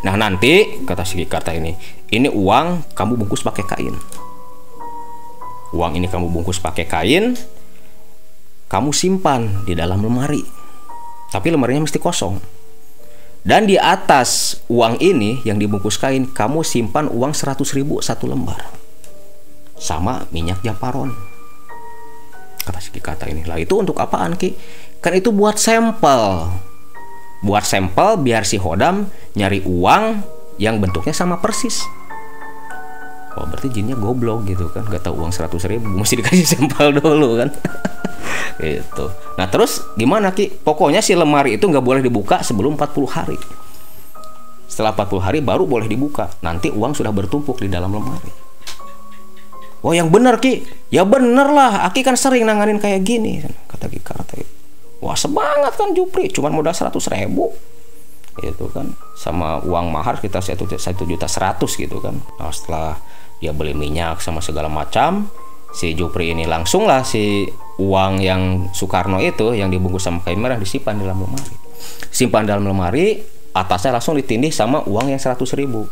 [0.04, 1.76] Nah nanti kata si kata ini
[2.10, 3.96] ini uang kamu bungkus pakai kain.
[5.70, 7.38] Uang ini kamu bungkus pakai kain
[8.66, 10.42] kamu simpan di dalam lemari.
[11.30, 12.59] Tapi lemarinya mesti kosong
[13.40, 18.68] dan di atas uang ini yang dibungkus kain kamu simpan uang 100 ribu satu lembar.
[19.80, 21.16] Sama minyak japaron.
[22.60, 24.52] Kata si kata ini lah itu untuk apaan ki?
[25.00, 26.52] Kan itu buat sampel.
[27.40, 30.20] Buat sampel biar si Hodam nyari uang
[30.60, 31.80] yang bentuknya sama persis
[33.38, 34.82] Oh berarti jinnya goblok gitu kan.
[34.88, 37.50] Gak tahu uang 100 ribu Mesti dikasih sampel dulu kan.
[38.60, 39.06] Gitu.
[39.40, 40.52] Nah terus gimana Ki?
[40.52, 43.38] Pokoknya si lemari itu nggak boleh dibuka sebelum 40 hari.
[44.68, 46.28] Setelah 40 hari baru boleh dibuka.
[46.44, 48.28] Nanti uang sudah bertumpuk di dalam lemari.
[49.80, 50.60] Oh yang bener Ki?
[50.92, 51.88] Ya bener lah.
[51.88, 54.44] Aki kan sering nanganin kayak gini Kata Ki Karate
[55.00, 56.28] Wah semangat kan Jupri.
[56.28, 57.48] Cuman modal 100 ribu.
[58.36, 58.92] Gitu kan.
[59.16, 60.68] Sama uang mahar kita satu
[61.08, 62.20] juta seratus gitu kan.
[62.36, 63.00] Nah setelah
[63.40, 65.26] dia beli minyak sama segala macam.
[65.72, 67.46] Si Jupri ini langsung lah si
[67.78, 71.54] uang yang Soekarno itu Yang dibungkus sama kain merah disimpan di dalam lemari.
[72.12, 75.90] Simpan dalam lemari Atasnya langsung ditindih sama uang yang 100 ribu.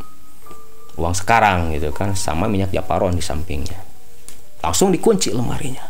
[0.94, 3.82] Uang sekarang gitu kan sama minyak japaron di sampingnya.
[4.62, 5.82] Langsung dikunci lemarinya.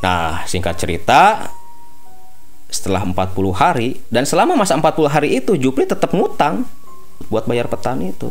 [0.00, 1.52] Nah singkat cerita
[2.68, 6.64] setelah 40 hari dan selama masa 40 hari itu Jupri tetap ngutang
[7.28, 8.28] buat bayar petani itu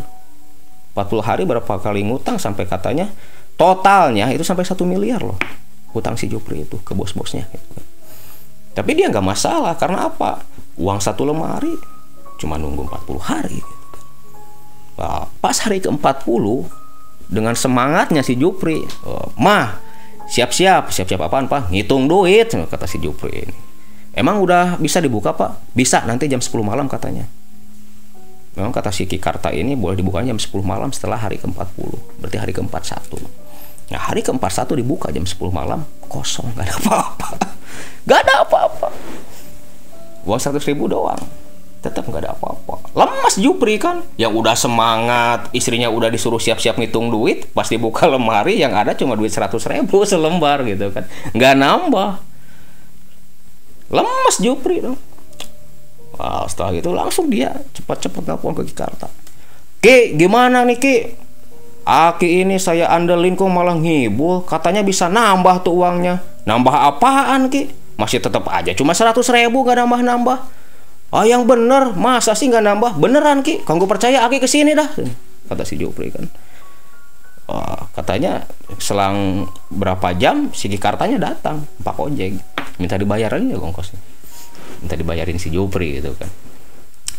[0.97, 3.13] 40 hari berapa kali ngutang sampai katanya
[3.53, 5.37] totalnya itu sampai satu miliar loh
[5.93, 7.45] hutang si Jupri itu ke bos-bosnya.
[8.77, 10.45] Tapi dia nggak masalah karena apa?
[10.77, 11.73] Uang satu lemari
[12.37, 13.61] cuma nunggu 40 hari.
[15.41, 16.01] Pas hari ke 40
[17.29, 19.81] dengan semangatnya si Jupri oh, mah
[20.29, 21.73] siap-siap siap-siap apaan pak?
[21.73, 23.57] Ngitung duit kata si Jupri ini.
[24.13, 25.73] Emang udah bisa dibuka pak?
[25.73, 27.25] Bisa nanti jam 10 malam katanya
[28.57, 31.93] Memang kata si Kikarta ini boleh dibukanya jam 10 malam setelah hari ke-40.
[32.17, 33.13] Berarti hari ke-41.
[33.93, 36.49] Nah hari ke-41 dibuka jam 10 malam kosong.
[36.57, 37.27] Gak ada apa-apa.
[38.09, 38.89] Gak ada apa-apa.
[40.25, 41.21] Uang 100 ribu doang.
[41.85, 42.89] Tetap gak ada apa-apa.
[42.97, 44.01] Lemas Jupri kan.
[44.17, 45.39] Yang udah semangat.
[45.53, 47.45] Istrinya udah disuruh siap-siap ngitung duit.
[47.53, 51.05] Pas dibuka lemari yang ada cuma duit 100 ribu selembar gitu kan.
[51.37, 52.25] Gak nambah.
[53.93, 54.97] Lemas Jupri dong.
[56.17, 59.05] Wow, setelah itu langsung dia cepat-cepat nelfon ke Jakarta.
[59.77, 60.95] Ki, gimana nih Ki?
[61.87, 64.43] Aki ini saya andelin kok malah ngibul.
[64.43, 66.19] Katanya bisa nambah tuh uangnya.
[66.49, 67.69] Nambah apaan Ki?
[68.01, 70.37] Masih tetap aja cuma 100 ribu gak nambah-nambah.
[71.13, 72.91] Ah yang bener, masa sih nggak nambah?
[72.97, 74.89] Beneran Ki, kamu percaya Aki ke sini dah.
[75.47, 76.25] Kata si Jupri kan.
[77.47, 78.43] Wah, katanya
[78.75, 82.35] selang berapa jam si Kartanya datang, Pak Ojek.
[82.77, 84.06] Minta dibayarin ya ongkosnya
[84.81, 86.29] minta dibayarin si Jupri gitu kan.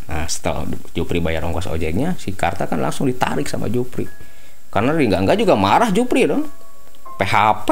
[0.09, 0.65] Nah setelah
[0.97, 4.09] Jupri bayar ongkos ojeknya si Karta kan langsung ditarik sama Jupri.
[4.69, 6.45] Karena di enggak juga marah Jupri dong.
[7.19, 7.69] PHP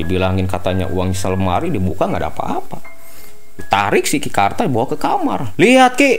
[0.00, 2.78] dibilangin katanya uang selemari dibuka nggak ada apa-apa.
[3.58, 5.54] Ditarik si Karta bawa ke kamar.
[5.60, 6.12] Lihat Ki.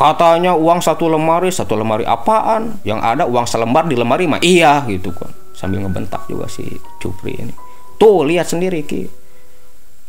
[0.00, 2.80] Katanya uang satu lemari satu lemari apaan?
[2.88, 5.28] Yang ada uang selembar di lemari mah iya gitu kan.
[5.52, 6.64] Sambil ngebentak juga si
[7.04, 7.52] Jupri ini.
[8.00, 9.04] Tuh lihat sendiri Ki.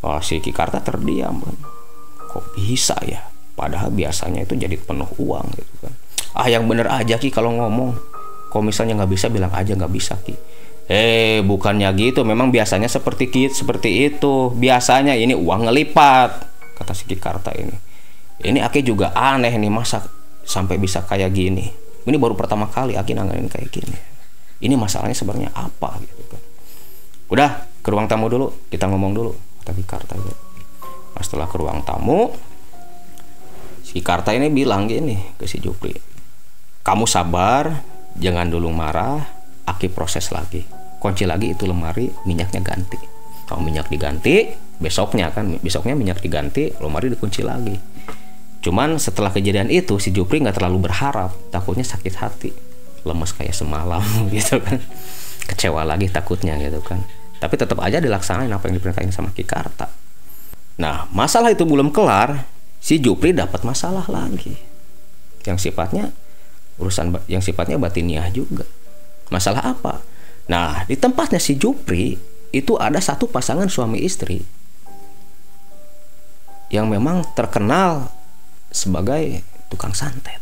[0.01, 1.80] Wah, si Kikarta terdiam kan.
[2.31, 3.19] Kok bisa ya?
[3.51, 5.93] Padahal biasanya itu jadi penuh uang gitu kan.
[6.31, 7.91] Ah yang bener aja Ki kalau ngomong.
[8.47, 10.31] Kalau misalnya nggak bisa bilang aja nggak bisa Ki.
[10.87, 14.55] Eh bukannya gitu, memang biasanya seperti Ki, seperti itu.
[14.55, 16.29] Biasanya ini uang ngelipat
[16.79, 17.75] kata si Kikarta ini.
[18.41, 20.01] Ini Aki juga aneh nih masa
[20.41, 21.69] sampai bisa kayak gini.
[22.07, 23.93] Ini baru pertama kali Aki nanganin kayak gini.
[24.63, 26.41] Ini masalahnya sebenarnya apa gitu kan.
[27.29, 27.49] Udah
[27.83, 30.33] ke ruang tamu dulu, kita ngomong dulu tapi Karta itu
[31.19, 32.31] setelah ke ruang tamu
[33.83, 35.91] si Karta ini bilang gini ke si Jupri
[36.81, 37.83] kamu sabar
[38.17, 40.65] jangan dulu marah aki proses lagi.
[41.01, 42.97] Kunci lagi itu lemari minyaknya ganti.
[43.45, 44.49] Kalau minyak diganti
[44.81, 47.77] besoknya kan besoknya minyak diganti lemari dikunci lagi.
[48.61, 52.51] Cuman setelah kejadian itu si Jupri nggak terlalu berharap takutnya sakit hati.
[53.01, 54.01] Lemes kayak semalam
[54.35, 54.77] gitu kan.
[55.49, 57.01] Kecewa lagi takutnya gitu kan.
[57.41, 59.89] Tapi tetap aja dilaksanain apa yang diperintahkan sama Ki Karta.
[60.81, 62.49] Nah, masalah itu belum kelar,
[62.81, 64.57] si Jupri dapat masalah lagi.
[65.45, 66.09] Yang sifatnya
[66.81, 68.65] urusan yang sifatnya batiniah juga.
[69.29, 70.01] Masalah apa?
[70.49, 72.17] Nah, di tempatnya si Jupri
[72.49, 74.41] itu ada satu pasangan suami istri
[76.73, 78.09] yang memang terkenal
[78.73, 80.41] sebagai tukang santet.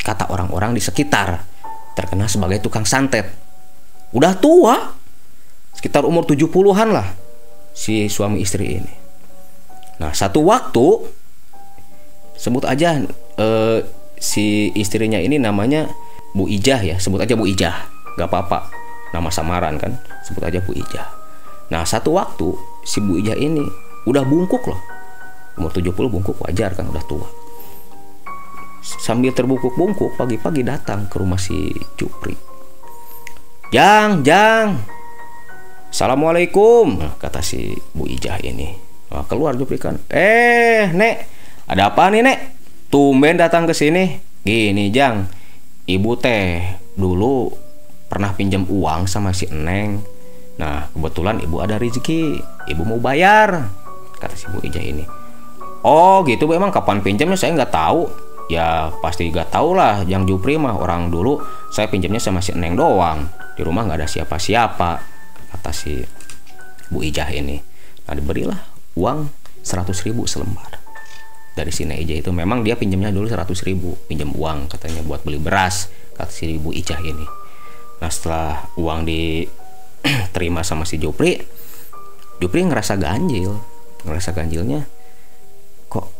[0.00, 1.44] Kata orang-orang di sekitar,
[1.92, 3.28] terkenal sebagai tukang santet.
[4.16, 4.96] Udah tua,
[5.76, 7.23] sekitar umur 70-an lah
[7.74, 8.92] si suami istri ini.
[9.98, 11.10] Nah, satu waktu
[12.38, 13.02] sebut aja
[13.38, 13.78] eh,
[14.16, 15.90] si istrinya ini namanya
[16.34, 17.90] Bu Ijah ya, sebut aja Bu Ijah.
[18.14, 18.70] Gak apa-apa,
[19.10, 21.06] nama samaran kan, sebut aja Bu Ijah.
[21.74, 22.54] Nah, satu waktu
[22.86, 23.66] si Bu Ijah ini
[24.06, 24.80] udah bungkuk loh.
[25.54, 27.26] Umur 70 bungkuk wajar kan udah tua.
[28.84, 32.36] Sambil terbungkuk-bungkuk pagi-pagi datang ke rumah si Cupri.
[33.72, 34.76] Jang, Jang,
[35.94, 38.74] Assalamualaikum kata si Bu Ijah ini.
[39.14, 41.14] Nah, keluar Jupri kan eh nek
[41.70, 42.38] ada apa nih nek?
[42.90, 44.18] Tumben datang ke sini.
[44.42, 45.30] Gini Jang
[45.86, 46.66] ibu teh
[46.98, 47.46] dulu
[48.10, 50.02] pernah pinjam uang sama si Neng.
[50.58, 52.42] Nah kebetulan ibu ada rezeki
[52.74, 53.70] ibu mau bayar
[54.18, 55.06] kata si Bu Ijah ini.
[55.86, 58.10] Oh gitu memang kapan pinjamnya saya nggak tahu.
[58.50, 60.74] Ya pasti nggak tahu lah Jang Jupri mah.
[60.74, 61.38] Orang dulu
[61.70, 63.30] saya pinjamnya sama si Neng doang.
[63.54, 65.13] Di rumah nggak ada siapa-siapa
[65.54, 66.02] kata si
[66.90, 67.62] Bu Ijah ini.
[68.04, 68.58] Nah diberilah
[68.98, 69.30] uang
[69.62, 70.82] 100 ribu selembar.
[71.54, 73.94] Dari si Neija itu memang dia pinjamnya dulu 100 ribu.
[74.10, 75.88] Pinjam uang katanya buat beli beras
[76.18, 77.26] kata si Bu Ijah ini.
[78.02, 81.38] Nah setelah uang diterima sama si Jupri
[82.42, 83.54] Jupri ngerasa ganjil.
[84.04, 84.84] Ngerasa ganjilnya
[85.88, 86.10] kok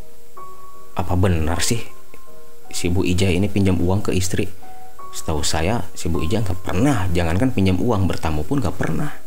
[0.95, 1.83] apa benar sih
[2.71, 4.47] si Bu Ijah ini pinjam uang ke istri?
[5.11, 7.05] Setahu saya si Bu Ijah nggak pernah.
[7.11, 9.24] Jangankan pinjam uang bertamu pun nggak pernah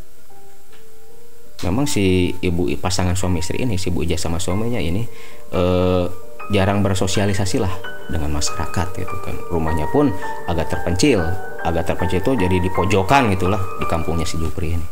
[1.63, 5.03] memang si ibu pasangan suami istri ini si Bu Ija sama suaminya ini
[5.51, 6.05] eh,
[6.49, 7.73] jarang bersosialisasi lah
[8.09, 9.35] dengan masyarakat gitu kan.
[9.53, 10.09] Rumahnya pun
[10.49, 11.21] agak terpencil.
[11.61, 14.87] Agak terpencil itu jadi di pojokan gitulah di kampungnya si Jupri ini.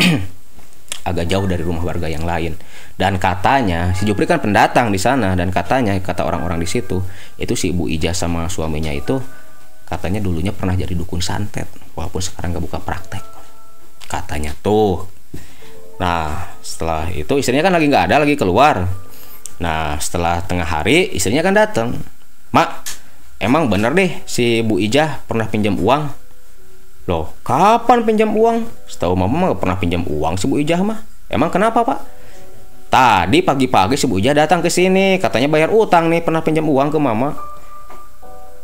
[1.10, 2.54] Agak jauh dari rumah warga yang lain.
[2.94, 7.02] Dan katanya si Jupri kan pendatang di sana dan katanya kata orang-orang di situ
[7.36, 9.18] itu si Ibu Ija sama suaminya itu
[9.84, 13.24] katanya dulunya pernah jadi dukun santet walaupun sekarang nggak buka praktek.
[14.06, 15.04] Katanya tuh
[16.02, 18.90] nah setelah itu istrinya kan lagi nggak ada lagi keluar.
[19.62, 21.88] Nah setelah tengah hari istrinya kan datang
[22.50, 22.82] mak
[23.38, 26.10] emang bener deh si Bu Ijah pernah pinjam uang?
[27.06, 28.66] Loh kapan pinjam uang?
[28.90, 31.06] Setahu mama nggak pernah pinjam uang si Bu Ijah mah.
[31.30, 32.02] Emang kenapa pak?
[32.90, 36.90] Tadi pagi-pagi si Bu Ijah datang ke sini katanya bayar utang nih pernah pinjam uang
[36.90, 37.38] ke mama.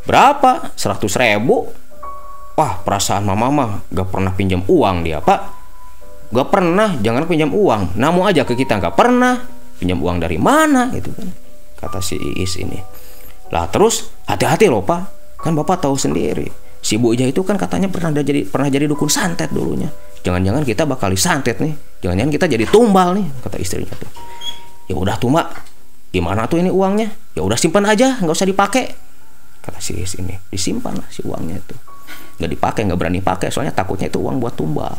[0.09, 0.73] Berapa?
[0.73, 1.69] 100 ribu?
[2.57, 5.58] Wah, perasaan mama mah gak pernah pinjam uang dia, Pak.
[6.29, 7.97] Gak pernah, jangan pinjam uang.
[7.97, 9.41] Namu aja ke kita gak pernah.
[9.79, 11.29] Pinjam uang dari mana gitu kan.
[11.79, 12.77] Kata si Iis ini.
[13.55, 15.01] Lah terus hati-hati loh, Pak.
[15.41, 16.51] Kan Bapak tahu sendiri.
[16.79, 19.91] Si Bu Ija itu kan katanya pernah jadi pernah jadi dukun santet dulunya.
[20.23, 21.75] Jangan-jangan kita bakal disantet nih.
[22.03, 24.11] Jangan-jangan kita jadi tumbal nih, kata istrinya tuh.
[24.87, 25.47] Ya udah tuh, Mak.
[26.15, 27.11] Gimana tuh ini uangnya?
[27.35, 28.95] Ya udah simpan aja, nggak usah dipakai
[29.69, 31.77] kata si Is ini disimpan lah si uangnya itu
[32.41, 34.97] nggak dipakai nggak berani pakai soalnya takutnya itu uang buat tumbal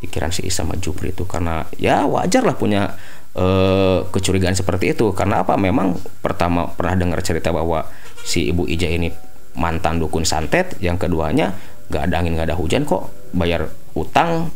[0.00, 2.96] pikiran si Is sama Jupri itu karena ya wajar lah punya
[3.36, 5.12] uh, kecurigaan seperti itu.
[5.12, 5.54] Karena apa?
[5.60, 7.84] Memang pertama pernah dengar cerita bahwa
[8.24, 9.12] si ibu Ija ini
[9.56, 11.56] mantan dukun santet yang keduanya
[11.86, 14.50] nggak ada angin nggak ada hujan kok bayar utang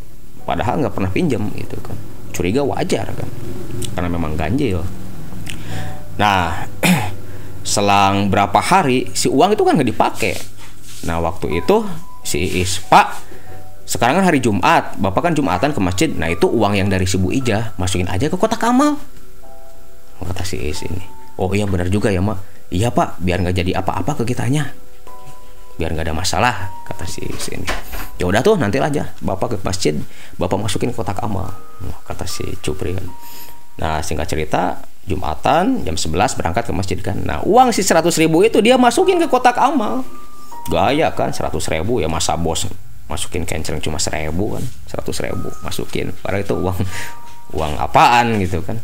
[0.45, 1.97] padahal nggak pernah pinjam gitu kan.
[2.35, 3.29] Curiga wajar kan
[3.95, 4.83] karena memang ganjil.
[6.19, 6.69] Nah
[7.73, 10.35] selang berapa hari si uang itu kan nggak dipakai.
[11.07, 11.87] Nah waktu itu
[12.27, 13.30] si Iis pak
[13.91, 16.07] sekarang kan hari Jumat bapak kan Jumatan ke masjid.
[16.15, 18.95] Nah itu uang yang dari si Bu Ija masukin aja ke kotak amal.
[20.23, 21.03] Kata si Iis ini.
[21.35, 22.39] Oh iya benar juga ya mak.
[22.71, 24.71] Iya pak biar nggak jadi apa-apa ke kitanya.
[25.75, 27.67] Biar nggak ada masalah kata si Iis ini.
[28.23, 29.11] Ya udah tuh nanti aja.
[29.27, 29.99] Bapak ke masjid
[30.39, 31.51] bapak masukin kotak amal.
[32.07, 33.11] Kata si Cupri kan.
[33.83, 37.19] Nah singkat cerita Jumatan jam 11 berangkat ke masjid kan.
[37.27, 40.07] Nah uang si 100 ribu itu dia masukin ke kotak amal.
[40.71, 42.71] Gaya kan 100 ribu ya masa bos
[43.11, 46.79] masukin kenceng cuma seribu kan 100 ribu masukin padahal itu uang
[47.59, 48.79] uang apaan gitu kan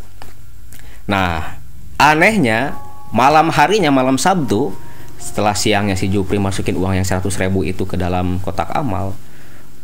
[1.07, 1.55] nah
[1.95, 2.75] anehnya
[3.15, 4.75] malam harinya malam Sabtu
[5.15, 9.15] setelah siangnya si Jupri masukin uang yang 100 ribu itu ke dalam kotak amal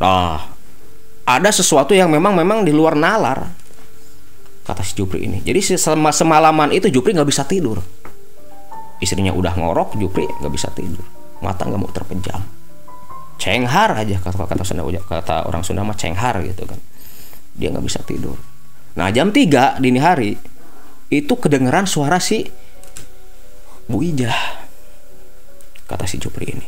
[0.04, 0.52] nah
[1.24, 3.64] ada sesuatu yang memang memang di luar nalar
[4.64, 5.44] kata si Jupri ini.
[5.44, 5.76] Jadi
[6.12, 7.84] semalaman itu Jupri nggak bisa tidur.
[9.04, 11.04] Istrinya udah ngorok, Jupri nggak bisa tidur.
[11.44, 12.40] Mata nggak mau terpejam.
[13.42, 16.80] Cenghar aja kata kata Sunda kata orang Sunda mah cenghar gitu kan.
[17.58, 18.40] Dia nggak bisa tidur.
[18.98, 20.38] Nah jam 3 dini hari
[21.12, 22.46] itu kedengeran suara si
[23.90, 24.64] Bu Ijah.
[25.86, 26.68] Kata si Jupri ini.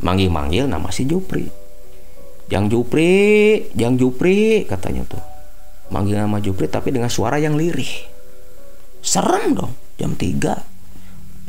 [0.00, 1.44] Manggil-manggil nama si Jupri.
[2.50, 5.22] Jang Jupri, Jang Jupri katanya tuh
[5.90, 8.06] manggil nama Jupri tapi dengan suara yang lirih
[9.02, 10.69] serem dong jam 3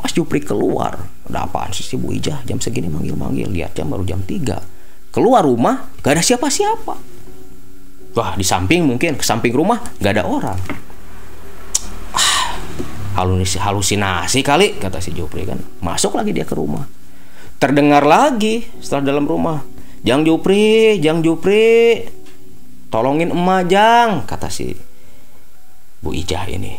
[0.02, 0.98] pas Jupri keluar.
[1.30, 2.44] Ada apaan sih si Bu Ijah?
[2.44, 3.48] Jam segini manggil-manggil.
[3.54, 6.96] Lihat jam baru jam 3 keluar rumah gak ada siapa-siapa.
[8.12, 10.58] Wah di samping mungkin ke samping rumah gak ada orang.
[12.16, 12.56] Ah,
[13.20, 15.60] halusinasi, halusinasi kali kata si Jupri kan.
[15.84, 16.88] Masuk lagi dia ke rumah.
[17.62, 19.62] Terdengar lagi setelah dalam rumah.
[20.02, 22.02] Jang Jupri Jang Jupri
[22.90, 24.74] tolongin emak jang kata si
[26.02, 26.74] Bu Ijah ini.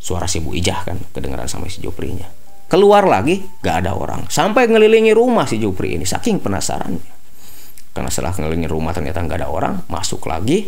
[0.00, 4.26] Suara si Bu Ijah kan kedengaran sama si Juprinya keluar lagi gak ada orang.
[4.28, 7.14] Sampai ngelilingi rumah si Jupri ini saking penasarannya
[7.94, 10.66] karena setelah ngelilingi rumah ternyata gak ada orang masuk lagi.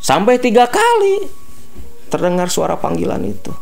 [0.00, 1.24] Sampai tiga kali
[2.12, 3.52] terdengar suara panggilan itu.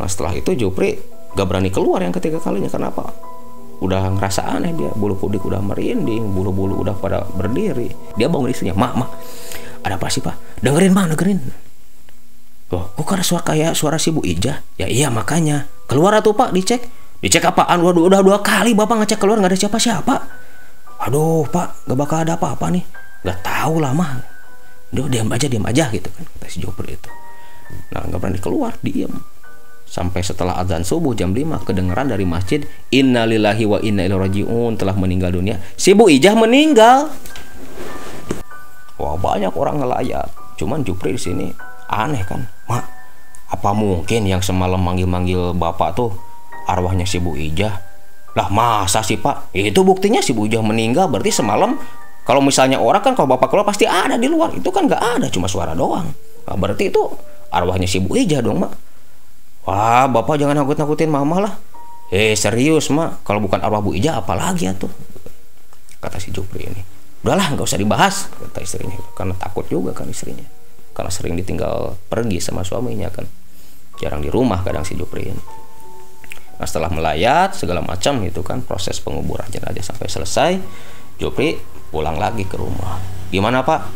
[0.00, 0.96] Nah setelah itu Jupri
[1.36, 2.72] gak berani keluar yang ketiga kalinya.
[2.72, 3.12] Kenapa?
[3.84, 7.92] Udah ngerasa aneh dia bulu kudik udah merinding bulu-bulu udah pada berdiri.
[8.16, 9.10] Dia bangun istrinya mak mak
[9.84, 10.64] ada apa sih pak?
[10.64, 11.40] Dengerin mak dengerin.
[12.72, 14.64] Loh kok karena suara kayak suara si Bu Ija?
[14.80, 16.82] Ya iya makanya keluar tuh pak dicek.
[17.24, 17.80] Dicek apaan?
[17.80, 20.14] Udah, udah dua kali bapak ngecek keluar nggak ada siapa-siapa.
[21.08, 22.84] Aduh pak gak bakal ada apa-apa nih.
[23.24, 24.20] Nggak tahu lah mah.
[24.94, 27.10] Duh, diam aja diam aja gitu kan kata si Joper itu.
[27.90, 29.10] Nah nggak berani keluar diam
[29.94, 34.94] sampai setelah azan subuh jam 5 kedengaran dari masjid innalillahi wa inna ilaihi rajiun telah
[34.98, 35.62] meninggal dunia.
[35.78, 37.14] Si Bu Ijah meninggal.
[38.98, 40.30] Wah banyak orang ngelayat.
[40.58, 41.46] Cuman Jupri di sini
[41.90, 42.46] aneh kan?
[42.70, 42.93] Mak
[43.50, 46.10] apa mungkin yang semalam manggil-manggil bapak tuh
[46.64, 47.76] arwahnya si Bu Ijah?
[48.34, 49.52] Lah masa sih pak?
[49.52, 51.76] Itu buktinya si Bu Ijah meninggal berarti semalam
[52.24, 54.56] kalau misalnya orang kan kalau bapak keluar pasti ada di luar.
[54.56, 56.08] Itu kan nggak ada cuma suara doang.
[56.44, 57.00] Nah, berarti itu
[57.52, 58.72] arwahnya si Bu Ijah dong mak.
[59.64, 61.54] Wah bapak jangan nakut-nakutin mama lah.
[62.08, 63.22] Eh serius mak.
[63.28, 64.90] Kalau bukan arwah Bu Ija apalagi ya tuh
[66.00, 66.82] kata si Jupri ini.
[67.24, 68.96] Udahlah nggak usah dibahas kata istrinya.
[69.12, 70.63] Karena takut juga kan istrinya
[70.94, 73.26] karena sering ditinggal pergi sama suaminya kan.
[73.98, 75.64] Jarang di rumah kadang si Jupri ini
[76.54, 80.52] nah setelah melayat segala macam itu kan proses penguburan jenazah sampai selesai
[81.18, 81.58] Jupri
[81.94, 82.98] pulang lagi ke rumah.
[83.30, 83.86] Gimana pak?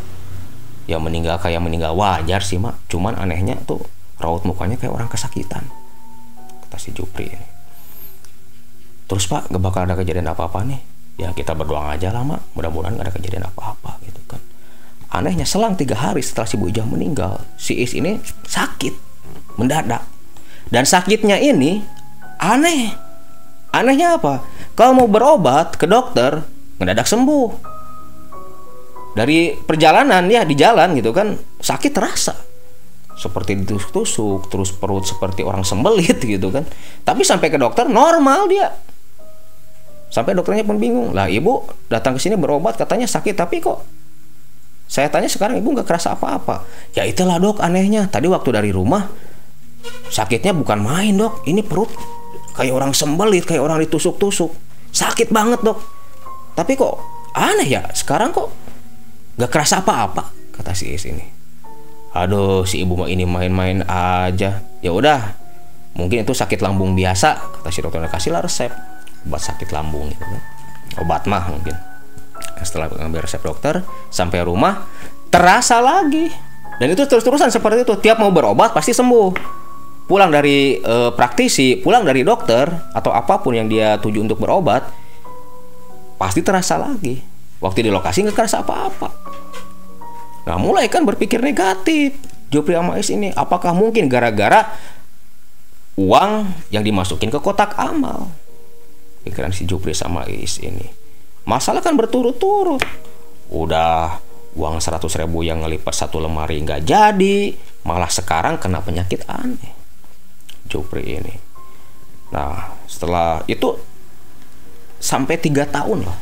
[0.86, 2.78] Ya meninggal kayak meninggal wajar sih mak.
[2.86, 3.82] Cuman anehnya tuh
[4.22, 5.66] raut mukanya kayak orang kesakitan
[6.66, 7.48] kata si Jupri ini.
[9.10, 10.78] Terus pak gak bakal ada kejadian apa-apa nih?
[11.18, 12.54] Ya kita berdoa aja lah mak.
[12.54, 14.38] Mudah-mudahan gak ada kejadian apa-apa gitu kan
[15.08, 18.94] anehnya selang tiga hari setelah si Bu meninggal si Is ini sakit
[19.58, 20.04] mendadak.
[20.68, 21.80] Dan sakitnya ini
[22.38, 22.92] aneh.
[23.72, 24.44] Anehnya apa?
[24.76, 26.44] Kalau mau berobat ke dokter
[26.78, 27.76] mendadak sembuh.
[29.16, 32.36] Dari perjalanan ya di jalan gitu kan sakit terasa.
[33.18, 36.62] Seperti ditusuk-tusuk terus perut seperti orang sembelit gitu kan.
[37.02, 38.70] Tapi sampai ke dokter normal dia.
[40.08, 41.10] Sampai dokternya pun bingung.
[41.16, 43.97] Lah ibu datang ke sini berobat katanya sakit tapi kok
[44.88, 46.64] saya tanya sekarang ibu nggak kerasa apa-apa.
[46.96, 48.08] Ya itulah dok anehnya.
[48.08, 49.04] Tadi waktu dari rumah
[50.08, 51.44] sakitnya bukan main dok.
[51.44, 51.92] Ini perut
[52.56, 54.50] kayak orang sembelit, kayak orang ditusuk-tusuk.
[54.88, 55.78] Sakit banget dok.
[56.56, 56.96] Tapi kok
[57.36, 58.48] aneh ya sekarang kok
[59.36, 61.22] nggak kerasa apa-apa kata si Is ini.
[62.16, 64.64] Aduh si ibu mah ini main-main aja.
[64.80, 65.36] Ya udah
[65.98, 68.70] mungkin itu sakit lambung biasa kata si dokternya kasihlah resep
[69.26, 70.24] obat sakit lambung gitu
[71.02, 71.74] obat mah mungkin
[72.62, 74.86] setelah ngambil resep dokter sampai rumah
[75.28, 76.28] terasa lagi.
[76.78, 77.94] Dan itu terus-terusan seperti itu.
[77.98, 79.58] Tiap mau berobat pasti sembuh.
[80.08, 82.64] Pulang dari e, praktisi pulang dari dokter
[82.96, 84.88] atau apa pun yang dia tuju untuk berobat
[86.16, 87.20] pasti terasa lagi.
[87.58, 89.10] Waktu di lokasi nggak kerasa apa-apa.
[90.48, 92.16] Nah mulai kan berpikir negatif.
[92.48, 94.72] Jopri Amais ini apakah mungkin gara-gara
[96.00, 98.32] uang yang dimasukin ke kotak amal?
[99.28, 100.97] Pikiran si Jupri sama Is ini
[101.48, 102.84] masalah kan berturut-turut.
[103.48, 104.20] Udah
[104.52, 107.56] uang 100 ribu yang ngelipat satu lemari nggak jadi.
[107.88, 109.72] Malah sekarang kena penyakit aneh.
[110.68, 111.34] Jupri ini.
[112.28, 113.72] Nah setelah itu
[115.00, 116.18] sampai tiga tahun loh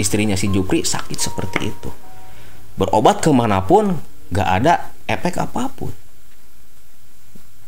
[0.00, 1.92] istrinya si Jupri sakit seperti itu.
[2.80, 4.00] Berobat ke mana pun
[4.32, 5.92] nggak ada efek apa pun.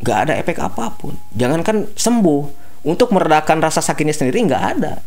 [0.00, 1.20] Nggak ada efek apa pun.
[1.36, 2.42] Jangankan sembuh
[2.88, 5.04] untuk meredakan rasa sakitnya sendiri nggak ada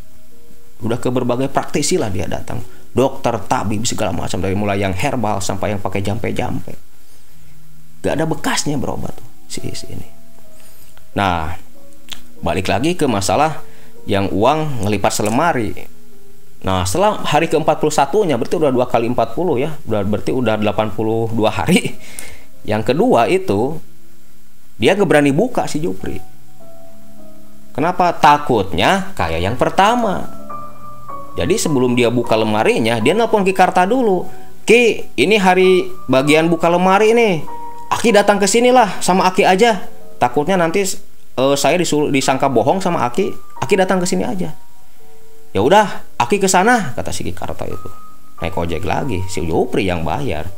[0.84, 2.60] udah ke berbagai praktisi lah dia datang.
[2.94, 4.38] Dokter tabib segala macam.
[4.44, 6.76] Dari mulai yang herbal sampai yang pakai jampe-jampe.
[8.04, 10.08] Gak ada bekasnya berobat tuh si, si ini.
[11.16, 11.56] Nah
[12.44, 13.64] balik lagi ke masalah
[14.04, 15.72] yang uang ngelipat selemari.
[16.68, 19.72] Nah setelah hari ke-41 nya berarti udah dua kali 40 ya.
[19.88, 21.96] Udah berarti udah 82 hari.
[22.64, 23.80] Yang kedua itu
[24.76, 26.20] dia gak berani buka si Jupri.
[27.74, 28.14] Kenapa?
[28.14, 30.43] Takutnya kayak yang pertama.
[31.34, 34.26] Jadi sebelum dia buka lemarinya, dia nelpon Ki Karta dulu.
[34.64, 37.42] Ki, ini hari bagian buka lemari nih.
[37.90, 39.86] Aki datang ke sini lah sama Aki aja.
[40.22, 40.86] Takutnya nanti
[41.36, 43.34] uh, saya disuruh disangka bohong sama Aki.
[43.60, 44.54] Aki datang ke sini aja.
[45.54, 47.90] Ya udah, Aki ke sana kata si Ki Karta itu.
[48.42, 50.50] Naik ojek lagi, si Jopri yang bayar.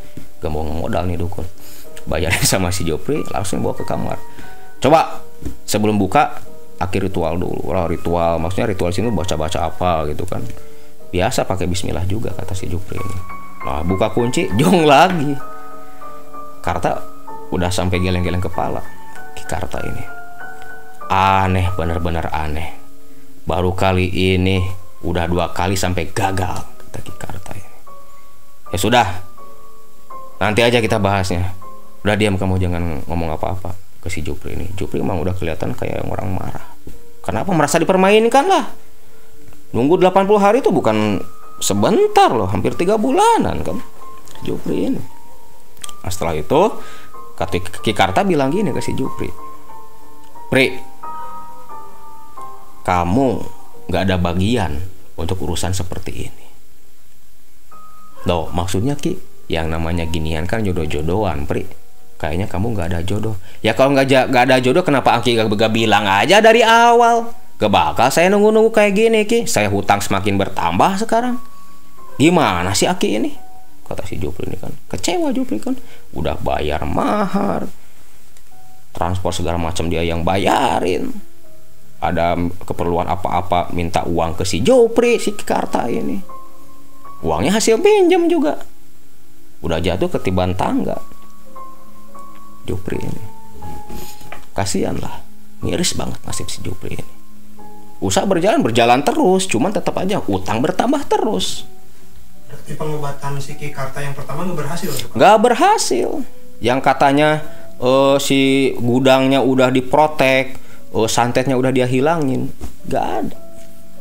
[0.44, 1.48] Gak modal nih dukun.
[2.06, 4.20] Bayarin sama si Jopri, langsung bawa ke kamar.
[4.84, 5.24] Coba
[5.64, 6.46] sebelum buka
[6.80, 10.44] akhir ritual dulu lah ritual maksudnya ritual sini baca-baca apa gitu kan
[11.16, 13.20] biasa pakai Bismillah juga kata si Jupri ini.
[13.64, 15.32] Nah buka kunci jong lagi.
[16.60, 17.00] Karta
[17.56, 18.84] udah sampai geleng-geleng kepala
[19.32, 20.04] Ki Karta ini.
[21.08, 22.76] Aneh bener-bener aneh.
[23.48, 24.60] Baru kali ini
[25.06, 27.78] udah dua kali sampai gagal kata Ki Karta ini.
[28.76, 29.08] Ya sudah
[30.44, 31.56] nanti aja kita bahasnya.
[32.04, 33.72] Udah diam kamu jangan ngomong apa-apa
[34.04, 34.68] ke si Jupri ini.
[34.76, 36.66] Jupri emang udah kelihatan kayak orang marah.
[37.24, 38.85] Kenapa merasa dipermainkan lah
[39.76, 41.20] nunggu 80 hari itu bukan
[41.60, 43.78] sebentar loh hampir tiga bulanan kan
[44.48, 45.02] Jupri ini.
[46.04, 46.62] Nah, setelah itu
[47.84, 49.28] Ki Karta bilang gini ke si Jupri.
[50.48, 50.80] Pri
[52.86, 53.28] kamu
[53.92, 54.80] nggak ada bagian
[55.20, 56.46] untuk urusan seperti ini.
[58.30, 59.20] Loh maksudnya Ki
[59.52, 61.68] yang namanya ginian kan jodoh-jodohan Pri.
[62.16, 63.36] Kayaknya kamu nggak ada jodoh.
[63.60, 68.08] Ya kalau nggak ada jodoh kenapa Aki gak, gak bilang aja dari awal gak bakal
[68.12, 69.48] saya nunggu-nunggu kayak gini Ki.
[69.48, 71.40] Saya hutang semakin bertambah sekarang.
[72.20, 73.32] Gimana sih Aki ini?
[73.86, 74.72] Kata si Jupri ini kan.
[74.92, 75.76] Kecewa Jupri kan.
[76.16, 77.68] Udah bayar mahar.
[78.96, 81.12] Transport segala macam dia yang bayarin.
[82.00, 82.36] Ada
[82.68, 86.20] keperluan apa-apa minta uang ke si Jopri si Karta ini.
[87.24, 88.60] Uangnya hasil pinjam juga.
[89.64, 91.00] Udah jatuh ketiban tangga.
[92.68, 93.24] Jupri ini.
[94.56, 95.24] Kasihan lah.
[95.64, 97.15] Miris banget nasib si Jupri ini
[98.04, 99.48] usaha berjalan berjalan terus.
[99.48, 101.64] Cuman tetap aja utang bertambah terus.
[102.50, 105.16] Berarti pengobatan si Ki Karta yang pertama nggak berhasil Kang?
[105.16, 106.10] nggak berhasil.
[106.64, 107.30] Yang katanya
[107.80, 108.40] eh, si
[108.80, 110.56] gudangnya udah diprotek
[110.96, 112.50] eh, santetnya udah dia hilangin
[112.88, 113.38] nggak ada.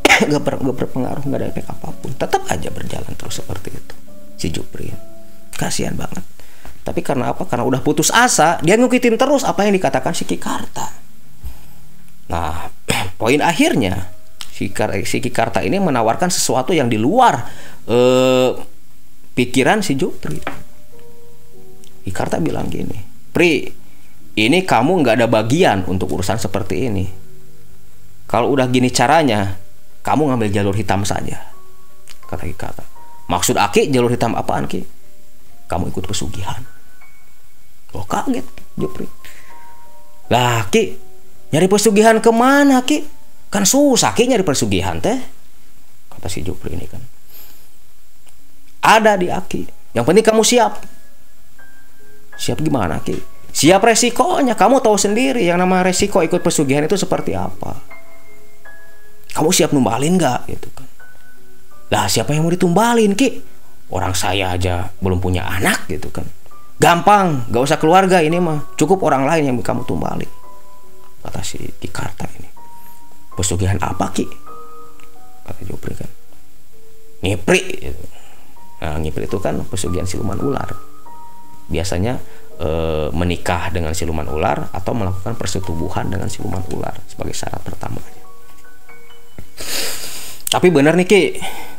[0.31, 2.15] Nggak ber, nggak berpengaruh nggak ada efek apa pun.
[2.15, 3.95] Tetap aja berjalan terus seperti itu
[4.39, 4.95] si Jupri
[5.59, 6.23] kasihan banget.
[6.85, 7.49] Tapi karena apa?
[7.49, 11.04] Karena udah putus asa dia ngikutin terus apa yang dikatakan si Kikarta
[12.31, 12.73] nah
[13.21, 14.09] poin akhirnya
[14.49, 14.73] si,
[15.05, 17.45] si Kikarta ini menawarkan sesuatu yang di luar
[17.89, 18.51] eh,
[19.35, 20.65] pikiran si Jupri
[22.05, 23.01] Ikarta bilang gini,
[23.33, 23.65] Pri,
[24.37, 27.09] ini kamu nggak ada bagian untuk urusan seperti ini.
[28.29, 29.57] Kalau udah gini caranya,
[30.05, 31.49] kamu ngambil jalur hitam saja.
[32.29, 32.85] Kata Ikarta.
[33.25, 34.85] Maksud Aki jalur hitam apaan Ki?
[35.65, 36.61] Kamu ikut pesugihan.
[37.97, 38.45] Oh kaget
[38.77, 39.09] Jupri.
[40.29, 40.93] Lah Ki,
[41.51, 43.05] nyari pesugihan ke mana Ki?
[43.51, 45.19] Kan susah Ki nyari pesugihan teh.
[46.09, 47.03] Kata si Jupri ini kan.
[48.85, 49.93] Ada di Aki.
[49.97, 50.73] Yang penting kamu siap.
[52.37, 53.17] Siap gimana Ki?
[53.55, 54.59] Siap resikonya.
[54.59, 57.79] Kamu tahu sendiri yang nama resiko ikut pesugihan itu seperti apa.
[59.35, 60.87] Kamu siap numbalin nggak gitu kan?
[61.91, 63.41] Lah siapa yang mau ditumbalin Ki?
[63.95, 66.27] Orang saya aja belum punya anak gitu kan.
[66.75, 68.75] Gampang, gak usah keluarga ini mah.
[68.75, 70.27] Cukup orang lain yang kamu tumbalin.
[71.25, 72.49] Kata si Kikarta ini.
[73.33, 74.29] Pesugihan apa Ki?
[75.49, 76.11] Kata Jupri kan.
[77.25, 78.05] Ngipri gitu.
[78.85, 80.69] Nah, ngipri itu kan pesugihan siluman ular
[81.73, 82.21] biasanya
[82.61, 82.69] e,
[83.17, 88.23] menikah dengan siluman ular atau melakukan persetubuhan dengan siluman ular sebagai syarat pertamanya.
[90.53, 91.23] Tapi benar nih Ki,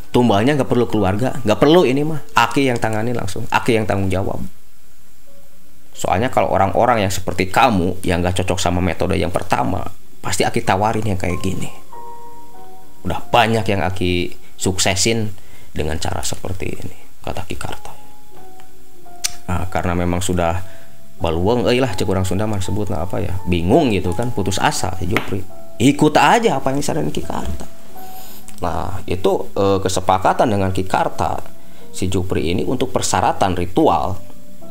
[0.09, 2.19] tumbalnya nggak perlu keluarga, nggak perlu ini mah.
[2.33, 4.41] Aki yang tangani langsung, Aki yang tanggung jawab.
[5.95, 9.79] Soalnya kalau orang-orang yang seperti kamu yang nggak cocok sama metode yang pertama,
[10.19, 11.71] pasti Aki tawarin yang kayak gini.
[13.07, 15.31] Udah banyak yang Aki suksesin
[15.71, 17.91] dengan cara seperti ini, kata Ki Karta.
[19.45, 20.59] Nah, karena memang sudah
[21.15, 25.07] baluang euy lah cek orang Sunda sebut apa ya bingung gitu kan putus asa si
[25.07, 25.39] Jupri
[25.79, 27.67] ikut aja apa yang disaranin Ki Karta
[28.59, 31.39] nah itu eh, kesepakatan dengan Ki Karta
[31.95, 34.19] si Jupri ini untuk persyaratan ritual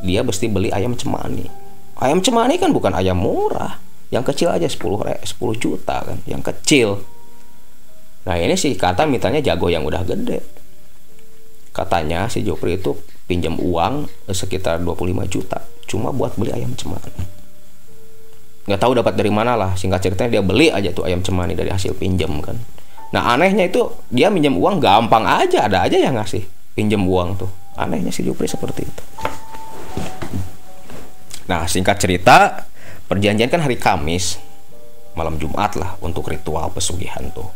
[0.05, 1.49] dia mesti beli ayam cemani.
[1.97, 3.81] Ayam cemani kan bukan ayam murah.
[4.13, 7.01] Yang kecil aja 10 re- 10 juta kan yang kecil.
[8.29, 10.45] Nah ini si Karta mintanya jago yang udah gede.
[11.75, 12.95] Katanya si Jopri itu
[13.27, 17.11] pinjam uang eh, sekitar 25 juta cuma buat beli ayam cemani.
[18.65, 21.73] Nggak tahu dapat dari mana lah singkat ceritanya dia beli aja tuh ayam cemani dari
[21.73, 22.55] hasil pinjam kan.
[23.11, 26.45] Nah anehnya itu dia minjam uang gampang aja ada aja yang ngasih
[26.77, 27.51] pinjam uang tuh.
[27.75, 29.03] Anehnya si Jopri seperti itu
[31.45, 32.65] nah singkat cerita
[33.05, 34.41] perjanjian kan hari Kamis
[35.15, 37.47] malam Jumat lah untuk ritual pesugihan tuh.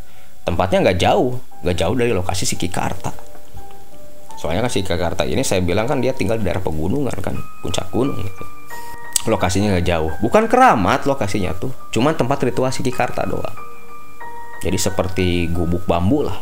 [0.46, 1.36] Tempatnya nggak jauh
[1.66, 3.10] nggak jauh dari lokasi si Kikarta.
[4.38, 7.90] Soalnya kan si Jakarta ini saya bilang kan dia tinggal di daerah pegunungan kan puncak
[7.90, 8.44] gunung gitu.
[9.26, 10.14] Lokasinya nggak jauh.
[10.22, 13.58] Bukan keramat lokasinya tuh cuman tempat ritual si Jakarta doang.
[14.62, 16.38] Jadi seperti gubuk bambu lah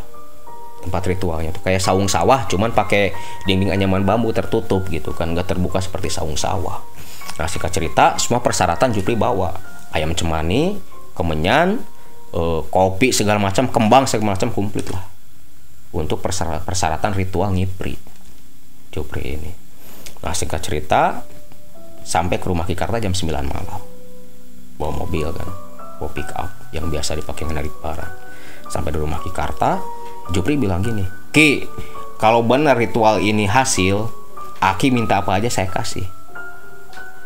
[0.85, 1.65] tempat ritualnya tuh.
[1.65, 3.17] Kayak saung sawah cuman pakai
[3.49, 6.96] dinding anyaman bambu tertutup gitu kan nggak terbuka seperti saung sawah
[7.37, 9.53] nah singkat cerita semua persyaratan Jupri bawa.
[9.93, 10.77] Ayam cemani
[11.13, 11.79] kemenyan
[12.33, 15.05] eh, kopi segala macam kembang segala macam komplit lah.
[15.95, 17.95] Untuk persyara- persyaratan ritual ngipri
[18.91, 19.51] Jupri ini.
[20.25, 21.23] Nah singkat cerita
[22.03, 23.81] sampai ke rumah Kikarta jam 9 malam.
[24.77, 25.49] Bawa mobil kan
[25.97, 28.13] bawa pick up yang biasa dipakai menarik barang.
[28.67, 29.79] Sampai di rumah Kikarta
[30.31, 31.63] Jupri bilang gini Ki
[32.19, 34.11] kalau benar ritual ini hasil
[34.59, 36.16] Aki minta apa aja saya kasih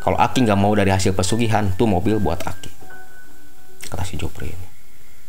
[0.02, 2.74] kalau Aki nggak mau dari hasil pesugihan tuh mobil buat Aki.
[3.86, 4.68] Kata si Jupri ini.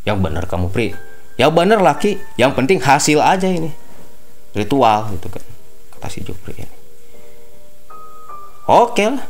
[0.08, 0.96] Yang benar kamu Pri.
[1.36, 3.68] Ya bener laki yang penting hasil aja ini.
[4.56, 5.44] Ritual gitu kan.
[5.96, 6.76] Kata si Jupri ini.
[8.64, 9.28] Oke lah.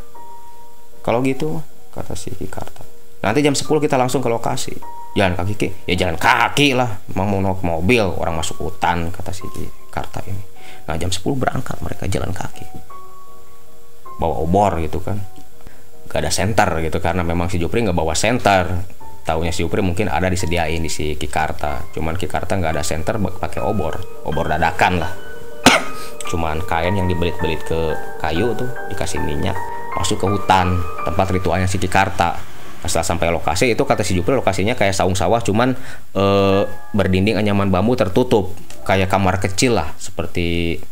[1.03, 1.59] Kalau gitu
[1.90, 2.86] kata si Kikarta
[3.22, 4.74] nanti jam 10 kita langsung ke lokasi.
[5.12, 5.68] Jalan kaki Ki.
[5.90, 7.03] ya jalan kaki lah.
[7.11, 10.43] Emang mau naik mobil orang masuk hutan kata si Kikarta ini.
[10.86, 12.91] Nah jam 10 berangkat mereka jalan kaki
[14.19, 15.21] bawa obor gitu kan.
[16.09, 18.85] Gak ada center gitu karena memang si Jupri nggak bawa center
[19.23, 21.87] tahunya si Jupri mungkin ada disediain di si Kikarta.
[21.95, 24.03] Cuman Kikarta nggak ada center pakai obor.
[24.27, 25.13] Obor dadakan lah.
[26.31, 29.55] Cuman kain yang dibelit-belit ke kayu tuh dikasih minyak
[29.93, 32.35] masuk ke hutan tempat ritualnya si Kikarta.
[32.83, 35.79] Nah, setelah sampai lokasi itu kata si Jupri lokasinya kayak saung sawah cuman
[36.19, 38.53] eh, berdinding anyaman bambu tertutup.
[38.83, 40.83] Kayak kamar kecil lah seperti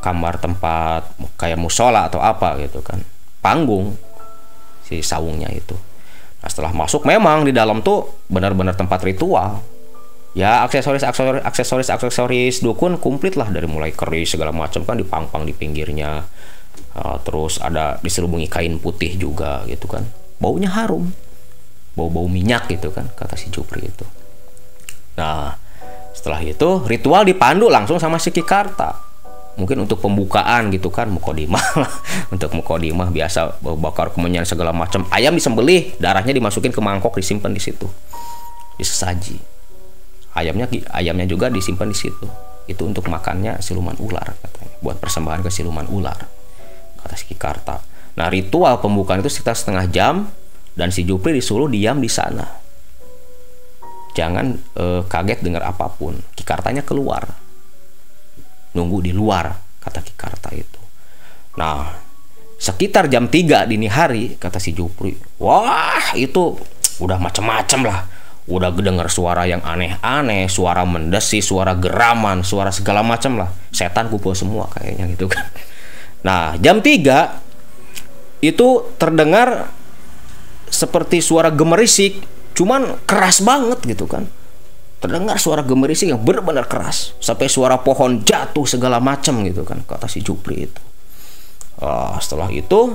[0.00, 3.00] kamar tempat kayak musola atau apa gitu kan
[3.44, 3.96] panggung
[4.84, 5.76] si saungnya itu
[6.40, 9.60] Nah, setelah masuk memang di dalam tuh benar-benar tempat ritual.
[10.32, 15.44] Ya aksesoris aksesoris aksesoris aksesoris dukun komplit lah dari mulai keris segala macam kan dipangpang
[15.44, 16.24] di pinggirnya.
[16.90, 20.06] Uh, terus ada diselubungi kain putih juga gitu kan.
[20.40, 21.12] Baunya harum.
[21.92, 24.06] Bau-bau minyak gitu kan kata si Jupri itu.
[25.20, 25.58] Nah,
[26.16, 29.09] setelah itu ritual dipandu langsung sama si Kikarta
[29.58, 31.62] mungkin untuk pembukaan gitu kan mukodimah.
[32.34, 35.02] Untuk mukodimah biasa bakar kemenyan segala macam.
[35.10, 37.90] Ayam disembelih darahnya dimasukin ke mangkok disimpan di situ.
[38.78, 39.34] Disesaji.
[40.38, 42.30] Ayamnya ayamnya juga disimpan di situ.
[42.70, 44.78] Itu untuk makannya siluman ular katanya.
[44.78, 46.40] Buat persembahan ke siluman ular
[47.00, 47.80] kata si Kikarta
[48.18, 50.14] nah ritual pembukaan itu sekitar setengah jam
[50.76, 52.46] dan si Jupri disuruh diam di sana.
[54.14, 54.46] Jangan
[54.76, 56.18] eh, kaget dengar apa pun.
[56.34, 57.26] Kikartanya keluar
[58.76, 59.50] nunggu di luar
[59.80, 60.80] kata Kikarta itu.
[61.58, 61.90] Nah
[62.60, 66.58] sekitar jam 3 dini hari kata si Jupri wah itu
[67.00, 68.06] udah macem-macem lah.
[68.50, 73.50] Udah dengar suara yang aneh-aneh suara mendesi suara geraman suara segala macam lah.
[73.70, 75.46] Setan kumpul semua kayaknya gitu kan.
[76.26, 79.68] Nah jam 3 itu terdengar
[80.70, 82.24] seperti suara gemerisik
[82.56, 84.26] cuman keras banget gitu kan
[85.00, 90.06] terdengar suara gemerisik yang benar-benar keras sampai suara pohon jatuh segala macam gitu kan kata
[90.06, 90.82] si Jupri itu.
[91.80, 92.92] Uh, setelah itu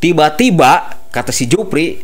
[0.00, 2.00] tiba-tiba kata si Jupri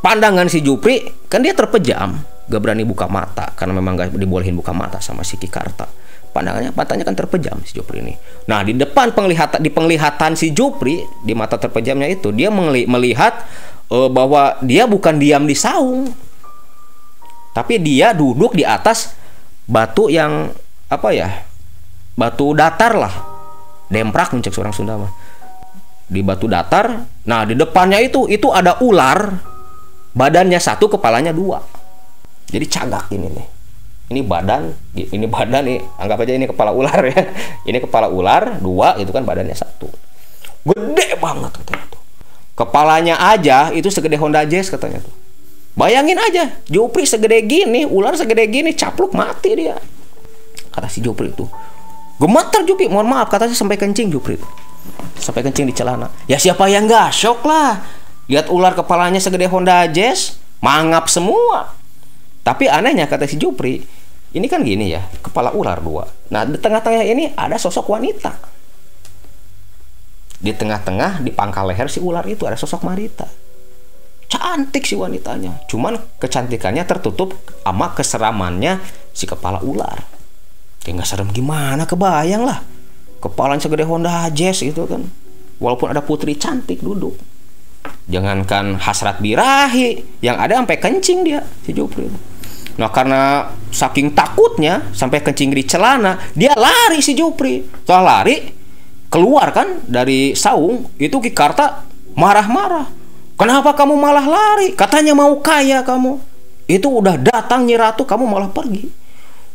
[0.00, 4.72] pandangan si Jupri kan dia terpejam gak berani buka mata karena memang gak dibolehin buka
[4.72, 5.84] mata sama si Kikarta.
[6.30, 8.16] Pandangannya matanya kan terpejam si Jupri ini.
[8.48, 12.48] Nah di depan penglihatan di penglihatan si Jupri di mata terpejamnya itu dia
[12.88, 13.44] melihat
[13.92, 16.29] uh, bahwa dia bukan diam di saung
[17.50, 19.14] tapi dia duduk di atas
[19.66, 20.50] batu yang
[20.90, 21.28] apa ya
[22.14, 23.14] batu datar lah.
[23.90, 25.10] Demprak mencek seorang Sunda mah.
[26.10, 29.50] Di batu datar nah di depannya itu itu ada ular.
[30.10, 31.62] Badannya satu kepalanya dua.
[32.50, 33.46] Jadi cagak ini nih.
[34.10, 34.62] Ini badan
[34.94, 35.78] ini badan nih.
[36.02, 37.22] Anggap aja ini kepala ular ya.
[37.70, 39.86] Ini kepala ular dua itu kan badannya satu.
[40.66, 42.02] Gede banget katanya tuh.
[42.58, 45.19] Kepalanya aja itu segede Honda Jazz katanya tuh
[45.80, 49.80] Bayangin aja, Jupri segede gini, ular segede gini, capluk mati dia.
[50.68, 51.48] Kata si Jupri itu.
[52.20, 54.44] Gemeter Jupri, mohon maaf, katanya sampai kencing Jupri itu.
[55.16, 56.12] Sampai kencing di celana.
[56.28, 57.80] Ya siapa yang gak shock lah.
[58.28, 61.72] Lihat ular kepalanya segede Honda Jazz, mangap semua.
[62.44, 63.80] Tapi anehnya kata si Jupri,
[64.36, 66.04] ini kan gini ya, kepala ular dua.
[66.28, 68.36] Nah di tengah-tengah ini ada sosok wanita.
[70.44, 73.39] Di tengah-tengah di pangkal leher si ular itu ada sosok Marita
[74.30, 75.58] cantik si wanitanya.
[75.66, 77.34] Cuman kecantikannya tertutup
[77.66, 78.78] sama keseramannya
[79.10, 80.06] si kepala ular.
[80.80, 82.62] Kayak nggak serem gimana kebayang lah.
[83.20, 85.04] Kepalanya segede Honda Jazz gitu kan.
[85.60, 87.18] Walaupun ada putri cantik duduk.
[88.08, 92.08] Jangankan hasrat birahi yang ada sampai kencing dia si Jupri.
[92.80, 97.60] Nah karena saking takutnya sampai kencing di celana dia lari si Jupri.
[97.84, 98.40] Setelah lari
[99.12, 101.84] keluar kan dari saung itu Kikarta
[102.16, 102.99] marah-marah
[103.40, 104.76] Kenapa kamu malah lari?
[104.76, 106.20] Katanya mau kaya kamu.
[106.68, 108.84] Itu udah datang Nyiratu, kamu malah pergi.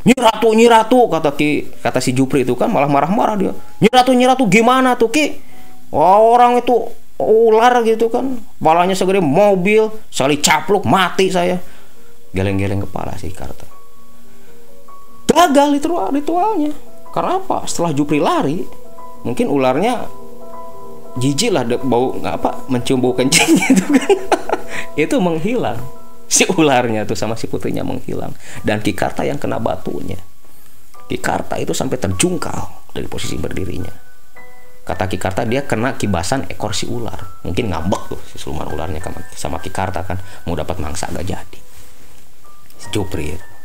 [0.10, 3.54] Nyiratu, Nyiratu, kata Ki, kata si Jupri itu kan malah marah-marah dia.
[3.78, 5.38] Nyiratu, Nyiratu gimana tuh Ki?
[5.94, 6.74] Oh, orang itu
[7.22, 8.42] ular gitu kan.
[8.58, 11.62] Balanya segede mobil, sekali capluk mati saya.
[12.34, 13.70] Geleng-geleng kepala si Karta.
[15.30, 16.74] Gagal itu ritualnya.
[17.14, 17.70] Karena apa?
[17.70, 18.66] Setelah Jupri lari,
[19.22, 20.25] mungkin ularnya
[21.20, 24.16] jijik lah bau apa mencium bau kencing gitu kan.
[24.96, 25.80] Itu menghilang.
[26.26, 28.34] Si ularnya tuh sama si putrinya menghilang.
[28.66, 30.18] Dan Kikarta yang kena batunya.
[31.06, 33.94] Kikarta itu sampai terjungkal dari posisi berdirinya.
[34.86, 37.42] Kata Kikarta dia kena kibasan ekor si ular.
[37.46, 39.02] Mungkin ngambek tuh si siluman ularnya
[39.38, 40.18] sama Kikarta kan.
[40.50, 41.60] Mau dapat mangsa gak jadi.
[42.82, 43.56] Si Jupri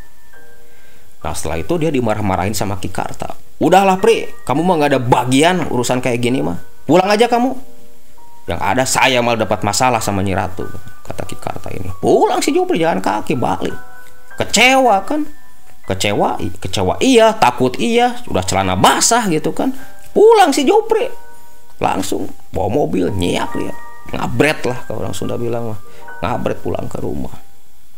[1.20, 4.24] nah setelah itu dia dimarah-marahin sama Kikarta udahlah Pri.
[4.40, 6.56] Kamu mah nggak ada bagian urusan kayak gini mah
[6.90, 7.54] pulang aja kamu.
[8.50, 10.66] Yang ada saya malah dapat masalah sama Nyi Ratu
[11.06, 11.86] kata Kikarta ini.
[12.02, 13.74] Pulang si Jupri jalan kaki balik.
[14.34, 15.22] Kecewa kan?
[15.86, 19.70] Kecewa kecewa iya takut iya sudah celana basah gitu kan.
[20.10, 21.06] Pulang si Jupri
[21.78, 23.74] langsung bawa mobil nyiap dia.
[24.10, 25.78] Ngabret lah kalau orang Sunda bilang mah.
[26.18, 27.49] Ngabret pulang ke rumah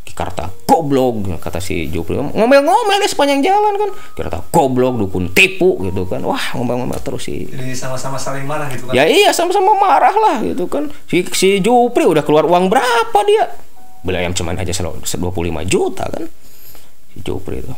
[0.03, 2.19] Jakarta goblok kata si Jupri.
[2.19, 3.91] Ngomel-ngomel di sepanjang jalan kan.
[4.19, 6.21] Jakarta goblok dukun tipu gitu kan.
[6.27, 8.95] Wah ngomel-ngomel terus si jadi sama-sama saling marah gitu kan?
[8.99, 10.93] Ya iya sama-sama marah lah gitu kan.
[11.09, 13.49] Si, si Jupri udah keluar uang berapa dia?
[14.03, 15.17] Beli ayam cuman aja 25
[15.71, 16.29] juta kan.
[17.15, 17.73] Si Jupri itu.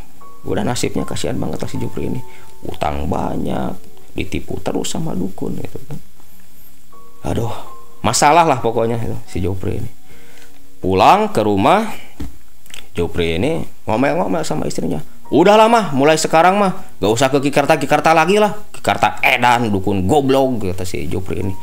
[0.44, 2.20] Udah nasibnya kasihan banget lah si Jupri ini.
[2.66, 3.78] Utang banyak
[4.16, 5.98] ditipu terus sama dukun gitu kan.
[7.30, 7.52] Aduh
[8.02, 9.93] masalah lah pokoknya itu si Jupri ini
[10.84, 11.88] pulang ke rumah
[12.92, 15.00] Jupri ini ngomel-ngomel sama istrinya.
[15.32, 18.52] Udah lama mulai sekarang mah gak usah ke Kikarta Kikarta lagi lah.
[18.70, 21.56] Kikarta edan dukun goblok kata si Jupri ini.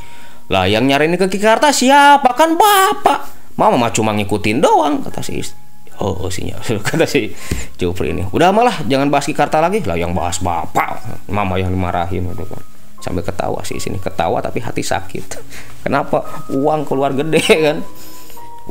[0.49, 2.34] Lah yang nyari ini ke Kikarta siapa?
[2.34, 3.32] Kan bapak.
[3.55, 5.55] Mama mah cuma ngikutin doang kata si istri
[6.01, 6.30] oh, oh
[6.89, 7.32] kata si
[7.78, 8.26] Jupri ini.
[8.34, 9.86] Udah malah jangan bahas Kikarta lagi.
[9.86, 12.59] Lah yang bahas bapak mama yang dimarahin gitu kan.
[12.99, 15.26] Sampai ketawa sih sini ketawa tapi hati sakit.
[15.88, 16.26] Kenapa?
[16.51, 17.78] Uang keluar gede kan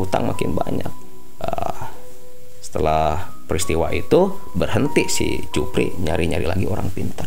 [0.05, 0.93] utang makin banyak
[1.45, 1.83] uh,
[2.61, 7.27] setelah peristiwa itu berhenti si Cupri nyari-nyari lagi orang pintar.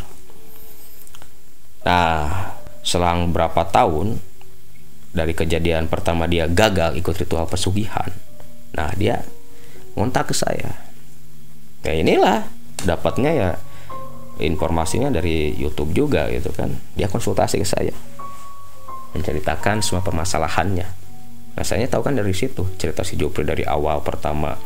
[1.83, 4.23] Nah, selang berapa tahun
[5.11, 8.07] dari kejadian pertama dia gagal ikut ritual pesugihan.
[8.71, 9.19] Nah, dia
[9.99, 10.71] ngontak ke saya.
[11.83, 12.47] Ya inilah
[12.87, 13.49] dapatnya ya
[14.39, 16.71] informasinya dari YouTube juga gitu kan.
[16.95, 17.95] Dia konsultasi ke saya.
[19.11, 21.02] Menceritakan semua permasalahannya.
[21.53, 24.57] Nah, saya tahu kan dari situ cerita si Jupri dari awal pertama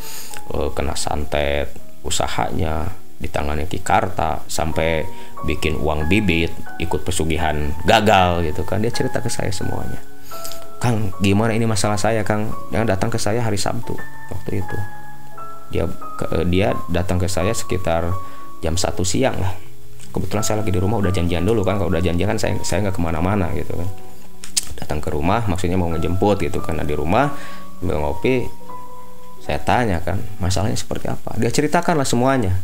[0.56, 1.76] uh, kena santet
[2.08, 5.04] usahanya ditangani Ki Karta sampai
[5.44, 8.80] bikin uang bibit ikut pesugihan gagal gitu kan.
[8.80, 10.00] Dia cerita ke saya semuanya.
[10.78, 12.54] Kang gimana ini masalah saya Kang?
[12.72, 13.98] Yang datang ke saya hari Sabtu
[14.32, 14.78] waktu itu.
[15.74, 18.16] Dia ke, eh, dia datang ke saya sekitar
[18.64, 19.52] jam satu siang lah.
[20.14, 21.82] Kebetulan saya lagi di rumah udah janjian dulu kan.
[21.82, 24.07] Kalau udah janjian kan saya saya nggak ke mana-mana gitu kan
[24.78, 27.34] datang ke rumah maksudnya mau ngejemput gitu karena di rumah
[27.82, 28.46] sambil ngopi
[29.48, 31.40] saya tanya kan masalahnya seperti apa?
[31.40, 32.60] Dia ceritakanlah semuanya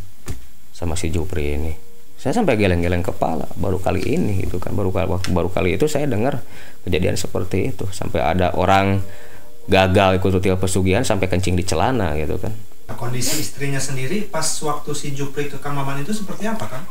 [0.75, 1.73] sama si Jupri ini.
[2.19, 4.75] Saya sampai geleng-geleng kepala baru kali ini gitu kan.
[4.75, 6.43] Baru waktu baru kali itu saya dengar
[6.83, 7.87] kejadian seperti itu.
[7.95, 8.99] Sampai ada orang
[9.71, 12.51] gagal ikut ritual pesugihan sampai kencing di celana gitu kan.
[12.99, 16.83] Kondisi istrinya sendiri pas waktu si Jupri ke Maman itu seperti apa kan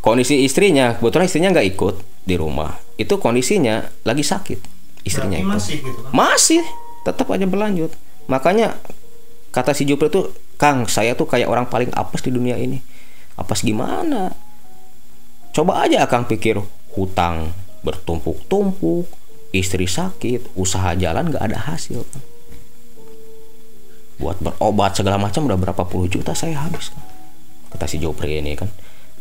[0.00, 1.94] kondisi istrinya kebetulan istrinya nggak ikut
[2.24, 2.76] di rumah.
[2.98, 4.60] Itu kondisinya lagi sakit
[5.06, 5.54] istrinya Berarti itu.
[5.54, 6.10] masih gitu kan?
[6.12, 6.62] Masih
[7.06, 7.90] tetap aja berlanjut.
[8.28, 8.76] Makanya
[9.54, 12.82] kata si Jupri tuh Kang saya tuh kayak orang paling apes di dunia ini.
[13.38, 14.34] Apes gimana?
[15.54, 16.58] Coba aja Kang pikir.
[16.98, 17.54] Hutang
[17.86, 19.06] bertumpuk-tumpuk
[19.54, 22.02] istri sakit usaha jalan gak ada hasil.
[22.02, 22.22] Kan
[24.18, 27.02] buat berobat segala macam udah berapa puluh juta saya habis kan
[27.70, 28.66] kata si Jopri ini kan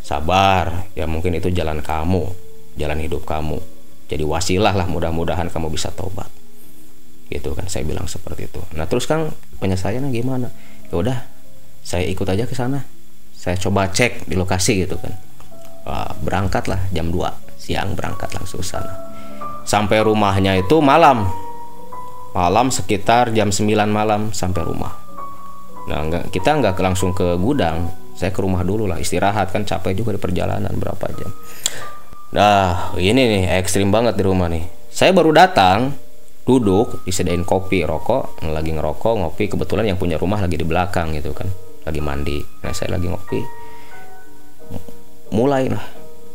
[0.07, 2.31] sabar ya mungkin itu jalan kamu
[2.79, 3.59] jalan hidup kamu.
[4.07, 6.31] Jadi wasilah lah mudah-mudahan kamu bisa tobat
[7.27, 8.63] gitu kan saya bilang seperti itu.
[8.71, 10.47] Nah terus kan penyelesaiannya gimana?
[10.87, 11.17] Ya udah
[11.83, 12.87] saya ikut aja ke sana.
[13.35, 15.11] Saya coba cek di lokasi gitu kan.
[15.83, 18.95] Wah, berangkat lah jam 2 siang berangkat langsung sana.
[19.67, 21.27] Sampai rumahnya itu malam.
[22.31, 24.95] Malam sekitar jam 9 malam sampai rumah.
[25.91, 29.53] Nah kita nggak langsung ke gudang saya ke rumah dulu lah istirahat.
[29.53, 31.31] Kan capek juga di perjalanan berapa jam.
[32.33, 34.65] Nah ini nih ekstrim banget di rumah nih.
[34.89, 35.93] Saya baru datang
[36.43, 39.45] duduk disediain kopi rokok lagi ngerokok ngopi.
[39.53, 41.45] Kebetulan yang punya rumah lagi di belakang gitu kan
[41.85, 42.41] lagi mandi.
[42.65, 43.41] Nah saya lagi ngopi.
[45.31, 45.85] Mulai lah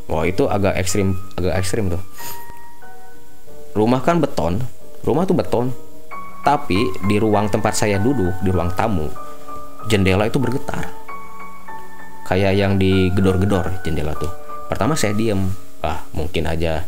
[0.07, 2.03] wah itu agak ekstrim agak ekstrim tuh.
[3.75, 4.63] Rumah kan beton
[5.03, 5.75] rumah tuh beton.
[6.43, 9.07] Tapi di ruang tempat saya duduk di ruang tamu
[9.87, 11.02] jendela itu bergetar
[12.27, 14.31] kayak yang digedor-gedor jendela tuh.
[14.71, 15.41] Pertama saya diem
[15.83, 16.87] ah mungkin aja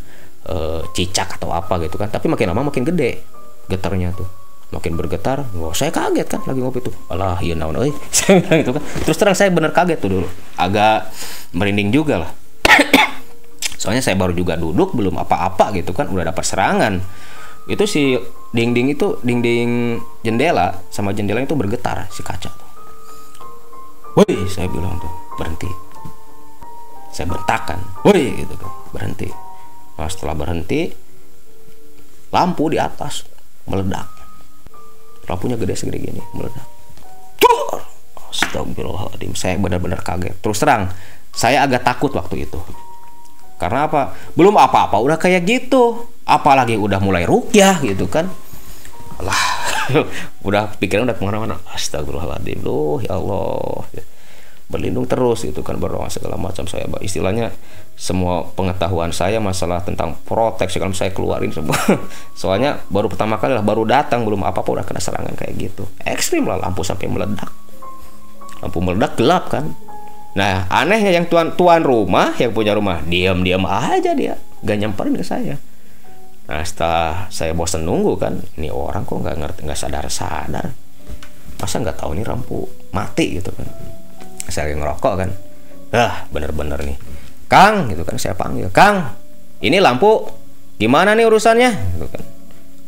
[0.49, 2.09] uh, cicak atau apa gitu kan.
[2.11, 3.21] Tapi makin lama makin gede
[3.69, 4.29] getarnya tuh.
[4.73, 6.95] Makin bergetar wah saya kaget kan lagi ngopi tuh.
[7.11, 7.93] Alah iya naon euy.
[8.17, 8.83] Saya bilang gitu kan.
[9.07, 10.29] Terus terang saya bener kaget tuh dulu.
[10.59, 11.15] Agak
[11.55, 12.31] merinding juga lah.
[13.81, 16.11] Soalnya saya baru juga duduk belum apa-apa gitu kan.
[16.11, 16.99] Udah dapat serangan.
[17.71, 18.19] Itu si
[18.51, 22.71] dinding itu dinding jendela sama jendela itu bergetar si kaca tuh.
[24.15, 25.71] Woi saya bilang tuh berhenti
[27.15, 29.29] saya bentakan woi gitu kan berhenti
[29.95, 30.91] Nah, setelah berhenti,
[32.35, 33.23] lampu di atas
[33.71, 34.11] meledak.
[35.31, 36.67] Lampunya gede segede gini, meledak.
[38.35, 40.35] Astagfirullahaladzim, saya benar-benar kaget.
[40.43, 40.91] Terus terang,
[41.31, 42.59] saya agak takut waktu itu.
[43.55, 44.19] Karena apa?
[44.35, 46.11] Belum apa-apa, udah kayak gitu.
[46.27, 48.27] Apalagi udah mulai rukyah gitu kan.
[49.23, 49.43] Lah,
[50.49, 51.63] udah pikiran udah ke mana-mana.
[51.71, 53.87] Astagfirullahaladzim, loh ya Allah
[54.65, 56.65] berlindung terus gitu kan berdoa segala macam.
[56.65, 57.53] Saya istilahnya
[57.95, 61.77] semua pengetahuan saya masalah tentang protek segala saya keluarin semua.
[62.41, 65.85] Soalnya baru pertama kali lah baru datang belum apa apa udah kena serangan kayak gitu.
[66.03, 67.51] Ekstrim lah lampu sampai meledak.
[68.65, 69.77] Lampu meledak gelap kan.
[70.35, 74.35] Nah anehnya yang tuan tuan rumah yang punya rumah diam diam aja dia
[74.65, 75.61] gak nyamperin ke saya.
[76.45, 80.85] Nah setelah saya bosan nunggu kan ini orang kok nggak ngerti nggak sadar sadar
[81.65, 83.65] masa nggak tahu ini lampu mati gitu kan
[84.49, 85.31] saya lagi ngerokok kan
[85.95, 86.99] ah bener-bener nih
[87.47, 89.15] Kang gitu kan saya panggil Kang
[89.63, 90.27] ini lampu
[90.81, 92.23] gimana nih urusannya gitu kan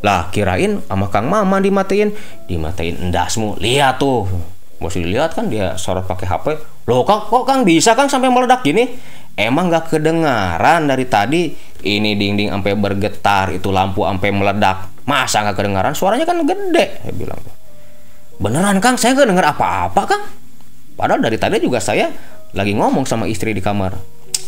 [0.04, 2.12] Lah kirain sama Kang Mama dimatiin,
[2.46, 3.56] dimatiin endasmu.
[3.58, 4.28] Lihat tuh.
[4.76, 6.46] Masih dilihat kan dia sorot pakai HP.
[6.86, 8.86] Loh kok, kok Kang bisa Kang sampai meledak gini?
[9.36, 11.52] Emang gak kedengaran dari tadi
[11.84, 15.04] ini dinding sampai bergetar, itu lampu sampai meledak.
[15.08, 15.92] Masa gak kedengaran?
[15.92, 17.40] Suaranya kan gede, saya bilang.
[18.36, 20.22] Beneran Kang, saya gak dengar apa-apa Kang.
[20.96, 22.08] Padahal dari tadi juga saya
[22.56, 23.94] lagi ngomong sama istri di kamar.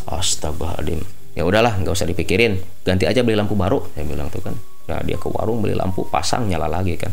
[0.08, 1.00] Astagfirullahaladzim.
[1.36, 2.58] Ya udahlah, nggak usah dipikirin.
[2.82, 3.84] Ganti aja beli lampu baru.
[3.92, 4.56] Saya bilang tuh kan.
[4.88, 7.12] Nah dia ke warung beli lampu, pasang nyala lagi kan.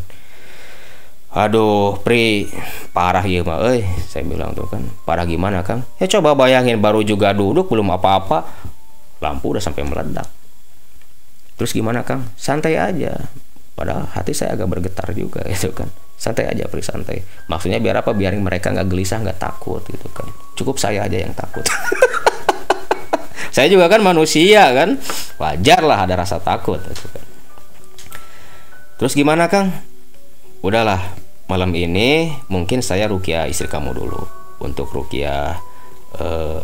[1.36, 2.48] Aduh, Pri,
[2.96, 5.84] parah ya mah, eh, saya bilang tuh kan, parah gimana kan?
[6.00, 8.48] Ya coba bayangin baru juga duduk belum apa-apa,
[9.20, 10.32] lampu udah sampai meledak.
[11.60, 12.32] Terus gimana Kang?
[12.40, 13.20] Santai aja.
[13.76, 15.92] Padahal hati saya agak bergetar juga gitu kan.
[16.16, 17.20] Santai aja, Pri, santai.
[17.52, 18.16] Maksudnya biar apa?
[18.16, 20.32] Biar mereka nggak gelisah, nggak takut gitu kan.
[20.56, 21.68] Cukup saya aja yang takut.
[23.56, 24.96] saya juga kan manusia kan,
[25.38, 26.80] wajar lah ada rasa takut.
[26.80, 27.26] Gitu kan.
[28.96, 29.76] Terus gimana Kang?
[30.64, 34.24] Udahlah, malam ini mungkin saya rukia istri kamu dulu
[34.64, 35.60] untuk rukia
[36.18, 36.62] eh,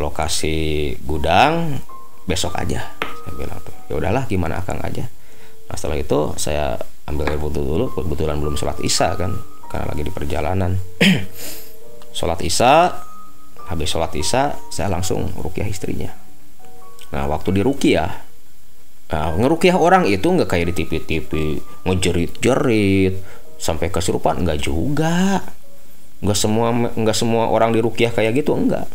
[0.00, 1.78] lokasi gudang
[2.24, 5.06] besok aja saya bilang tuh ya udahlah gimana akang aja
[5.64, 6.76] nah setelah itu saya
[7.08, 9.32] ambil air wudhu dulu kebetulan belum sholat isya kan
[9.68, 10.72] karena lagi di perjalanan.
[12.14, 12.94] Sholat isya
[13.66, 16.14] habis sholat isya saya langsung rukiah istrinya.
[17.10, 18.22] Nah waktu di rukiah
[19.10, 21.30] nah, ngerukiah orang itu nggak kayak di TV-TV
[21.82, 23.18] ngejerit-jerit
[23.58, 25.42] sampai kesurupan enggak juga.
[26.22, 28.86] Enggak semua enggak semua orang di rukiah kayak gitu enggak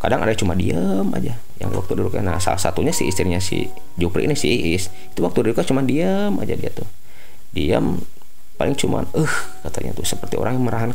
[0.00, 3.64] kadang ada cuma diem aja yang waktu di rukiah nah salah satunya si istrinya si
[3.96, 4.92] Jupri ini si Iis.
[5.12, 6.84] Itu waktu di rukiah cuma diem aja dia tuh
[7.56, 7.96] diem
[8.56, 9.34] paling cuma eh uh,
[9.64, 10.90] katanya tuh seperti orang yang menahan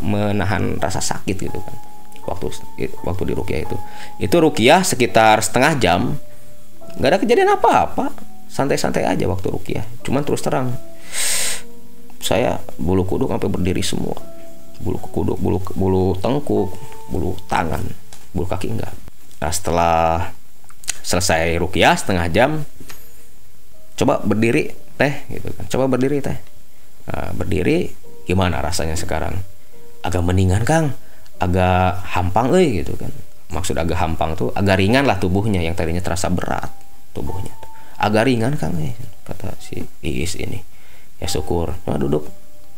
[0.00, 1.76] menahan rasa sakit gitu kan.
[2.26, 2.46] Waktu
[3.04, 3.76] waktu di rukiah itu.
[4.16, 6.00] Itu rukiah sekitar setengah jam
[6.96, 8.12] nggak ada kejadian apa-apa.
[8.48, 9.84] Santai-santai aja waktu rukiah.
[10.00, 10.72] Cuman terus terang
[12.24, 14.16] saya bulu kuduk sampai berdiri semua.
[14.80, 16.72] Bulu kuduk bulu bulu tengkuk
[17.12, 17.84] bulu tangan
[18.34, 19.05] bulu kaki enggak
[19.36, 20.32] nah setelah
[21.04, 22.50] selesai rukiah setengah jam
[23.96, 25.64] coba berdiri teh gitu kan.
[25.68, 26.38] Coba berdiri teh.
[27.06, 27.92] Nah, berdiri
[28.26, 29.36] gimana rasanya sekarang?
[30.02, 30.96] Agak mendingan kang.
[31.36, 33.12] Agak hampang eh gitu kan.
[33.52, 35.60] Maksud agak hampang tuh agak ringan lah tubuhnya.
[35.60, 36.72] Yang tadinya terasa berat
[37.12, 37.52] tubuhnya
[37.96, 38.92] agak ringan kang eh
[39.24, 40.60] kata si Iis ini.
[41.16, 41.72] Ya syukur.
[41.88, 42.28] Nah duduk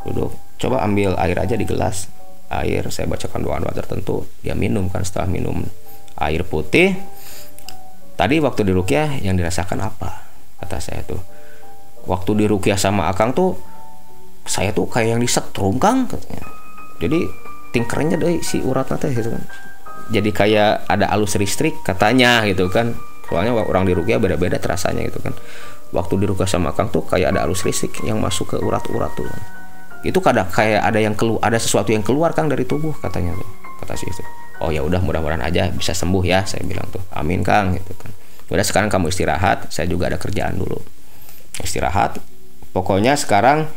[0.07, 0.35] duduk.
[0.59, 2.07] Coba ambil air aja di gelas.
[2.49, 4.25] Air saya bacakan doa-doa tertentu.
[4.41, 5.67] Dia minum kan setelah minum
[6.19, 6.99] air putih.
[8.19, 10.27] Tadi waktu di rukyah yang dirasakan apa?
[10.59, 11.23] Kata saya tuh.
[12.11, 13.55] Waktu di rukyah sama akang tuh
[14.49, 16.43] saya tuh kayak yang disetrum kang katanya.
[16.99, 17.21] Jadi
[17.71, 19.45] tingkernya dari si urat teh gitu kan.
[20.09, 22.97] Jadi kayak ada alus listrik katanya gitu kan.
[23.29, 25.37] Soalnya orang di rukyah beda-beda terasanya gitu kan.
[25.93, 29.29] Waktu diruka sama Kang tuh kayak ada arus listrik yang masuk ke urat-urat tuh.
[30.01, 33.49] Itu kadang kayak ada yang keluar ada sesuatu yang keluar Kang dari tubuh katanya tuh.
[33.85, 37.03] Kata si itu oh ya udah mudah-mudahan aja bisa sembuh ya saya bilang tuh.
[37.15, 38.11] Amin Kang gitu kan.
[38.49, 40.79] Udah sekarang kamu istirahat saya juga ada kerjaan dulu.
[41.63, 42.19] Istirahat
[42.75, 43.71] pokoknya sekarang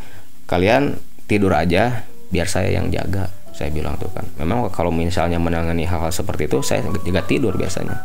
[0.49, 0.97] kalian
[1.29, 4.25] tidur aja biar saya yang jaga saya bilang tuh kan.
[4.41, 7.97] Memang kalau misalnya menangani hal-hal seperti itu saya juga tidur biasanya.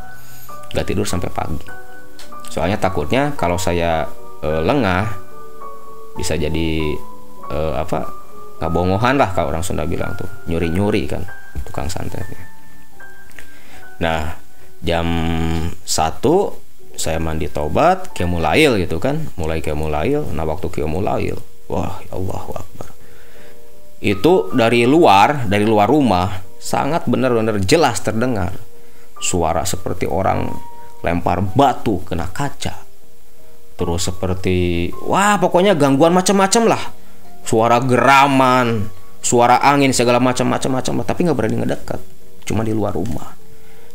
[0.76, 1.64] Nggak tidur sampai pagi.
[2.52, 4.04] Soalnya takutnya kalau saya
[4.44, 5.12] e, lengah
[6.16, 6.96] bisa jadi
[7.52, 8.08] e, apa
[8.56, 10.28] kabongohan lah kalau orang Sunda bilang tuh.
[10.50, 11.24] Nyuri nyuri kan
[11.64, 12.45] tukang santetnya
[13.96, 14.36] nah
[14.84, 15.06] jam
[15.82, 16.66] satu
[16.96, 19.28] saya mandi tobat kemulail gitu kan.
[19.36, 21.36] Mulai kemulail nah waktu kemulail
[21.68, 22.88] wah ya Allah Akbar.
[24.00, 28.56] Itu dari luar dari luar rumah sangat benar-benar jelas terdengar
[29.20, 30.50] suara seperti orang
[31.04, 32.82] lempar batu kena kaca.
[33.76, 36.82] Terus seperti wah pokoknya gangguan macam-macam lah.
[37.46, 38.90] Suara geraman
[39.22, 42.00] suara angin segala macam-macam macam tapi nggak berani ngedekat.
[42.46, 43.45] Cuma di luar rumah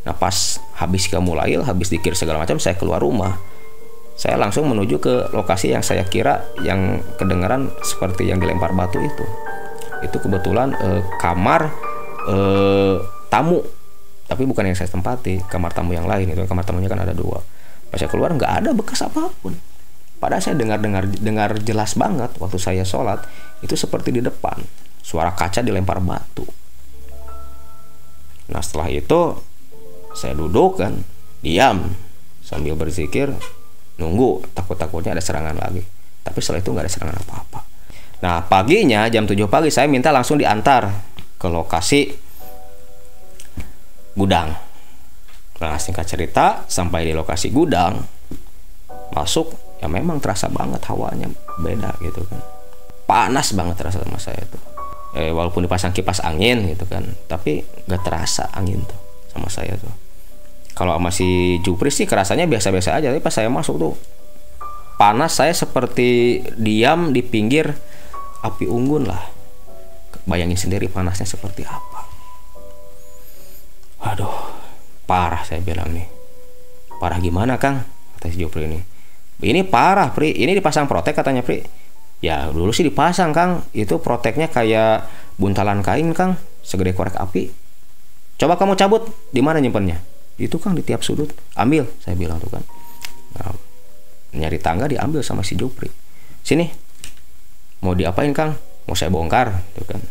[0.02, 3.38] nah pas habis kamu lahir habis dikir segala macam saya keluar rumah.
[4.18, 9.26] Saya langsung menuju ke lokasi yang saya kira yang kedengaran seperti yang dilempar batu itu.
[10.06, 11.70] Itu kebetulan eh, kamar
[12.30, 13.66] eh, tamu.
[14.30, 16.42] Tapi bukan yang saya tempati kamar tamu yang lain itu.
[16.46, 17.42] Kamar tamunya kan ada dua.
[17.90, 19.58] Pas saya keluar nggak ada bekas apa pun.
[20.22, 23.26] Padahal saya dengar dengar dengar jelas banget waktu saya sholat
[23.66, 24.54] itu seperti di depan.
[25.02, 26.46] Suara kaca dilempar batu.
[28.54, 29.51] Nah setelah itu
[30.12, 31.02] saya duduk kan
[31.42, 31.92] diam
[32.42, 33.32] sambil berzikir
[33.98, 35.82] nunggu takut-takutnya ada serangan lagi.
[36.22, 37.60] Tapi setelah itu nggak ada serangan apa-apa.
[38.22, 40.90] Nah paginya jam 7 pagi saya minta langsung diantar
[41.42, 42.14] ke lokasi
[44.14, 44.54] gudang.
[45.62, 48.02] Nah, singkat cerita, sampai di lokasi gudang,
[49.14, 51.30] masuk ya memang terasa banget hawanya
[51.62, 52.42] beda gitu kan.
[53.06, 54.72] Panas banget terasa sama saya tuh.
[55.12, 58.96] Eh, walaupun dipasang kipas angin gitu kan tapi nggak terasa angin tuh
[59.28, 59.92] sama saya tuh
[60.78, 63.94] kalau masih Jupri sih kerasanya biasa-biasa aja tapi pas saya masuk tuh
[64.96, 67.74] panas saya seperti diam di pinggir
[68.42, 69.22] api unggun lah
[70.26, 72.12] bayangin sendiri panasnya seperti apa
[74.02, 74.34] Waduh,
[75.06, 76.10] parah saya bilang nih.
[76.98, 77.86] Parah gimana Kang?
[78.18, 78.82] Kata si Jupri ini.
[79.42, 81.62] Ini parah Pri, ini dipasang protek katanya Pri.
[82.22, 85.06] Ya dulu sih dipasang Kang, itu proteknya kayak
[85.38, 87.54] buntalan kain Kang, segede korek api.
[88.42, 90.02] Coba kamu cabut, di mana nyimpennya?
[90.40, 91.32] Itu Kang di tiap sudut.
[91.58, 92.64] Ambil, saya bilang tuh kan.
[93.40, 93.56] Nah,
[94.36, 95.92] nyari tangga diambil sama si Jupri.
[96.46, 96.68] Sini,
[97.84, 98.56] mau diapain Kang?
[98.88, 100.02] Mau saya bongkar, tuh kan.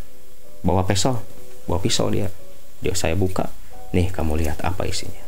[0.61, 1.19] Bawa pisau,
[1.65, 2.29] bawa pisau dia.
[2.81, 3.49] Dia saya buka,
[3.91, 5.19] Nih kamu lihat apa isinya.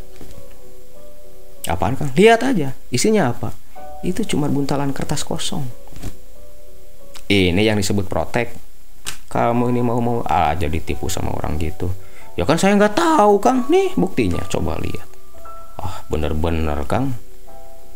[1.68, 2.12] Apaan kan?
[2.16, 2.76] Lihat aja.
[2.91, 3.52] Isinya apa?
[4.04, 5.64] Itu cuma buntalan kertas kosong.
[7.28, 8.56] Ini yang disebut protek.
[9.32, 11.91] Kamu ini mau-mau aja ditipu sama orang gitu.
[12.34, 13.70] Ya kan saya nggak tahu Kang.
[13.70, 14.42] Nih buktinya.
[14.50, 15.08] Coba lihat.
[15.78, 17.14] Ah bener-bener Kang.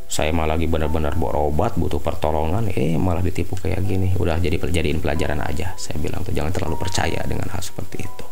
[0.08, 2.72] Saya malah lagi bener-bener berobat butuh pertolongan.
[2.72, 4.16] Eh malah ditipu kayak gini.
[4.16, 5.76] Udah jadi jadiin pelajaran aja.
[5.76, 8.28] Saya bilang tuh jangan terlalu percaya dengan hal seperti itu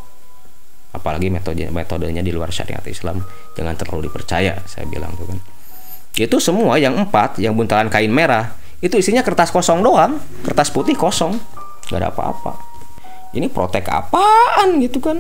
[0.95, 3.20] apalagi metode metodenya di luar syariat Islam
[3.60, 5.39] jangan terlalu dipercaya saya bilang tuh kan
[6.16, 10.16] itu semua yang empat yang buntalan kain merah itu isinya kertas kosong doang
[10.47, 11.36] kertas putih kosong
[11.91, 12.56] nggak ada apa-apa
[13.36, 15.20] ini protek apaan gitu kan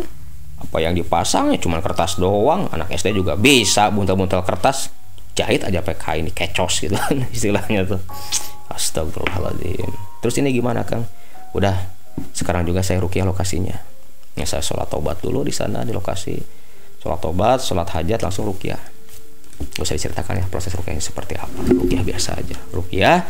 [0.75, 2.67] apa yang dipasangnya cuma kertas doang.
[2.67, 4.91] Anak SD juga bisa buntal-buntal kertas
[5.31, 8.03] jahit aja pakai kain kecos gitu kan istilahnya tuh.
[8.67, 9.87] Astagfirullahaladzim.
[10.19, 11.07] Terus ini gimana kang?
[11.55, 11.79] Udah
[12.35, 13.71] sekarang juga saya rukiah lokasinya.
[14.35, 16.35] Ya saya sholat tobat dulu di sana di lokasi.
[16.99, 18.83] Sholat tobat sholat hajat langsung rukiah.
[19.55, 21.55] Gak usah diceritakan ya proses rukiahnya seperti apa.
[21.71, 22.59] Rukiah biasa aja.
[22.75, 23.23] Rukiah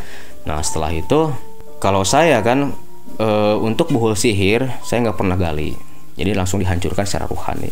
[0.50, 1.30] nah setelah itu
[1.78, 2.74] kalau saya kan
[3.22, 3.28] e,
[3.62, 5.74] untuk buhul sihir saya nggak pernah gali
[6.16, 7.72] jadi langsung dihancurkan secara ruhani.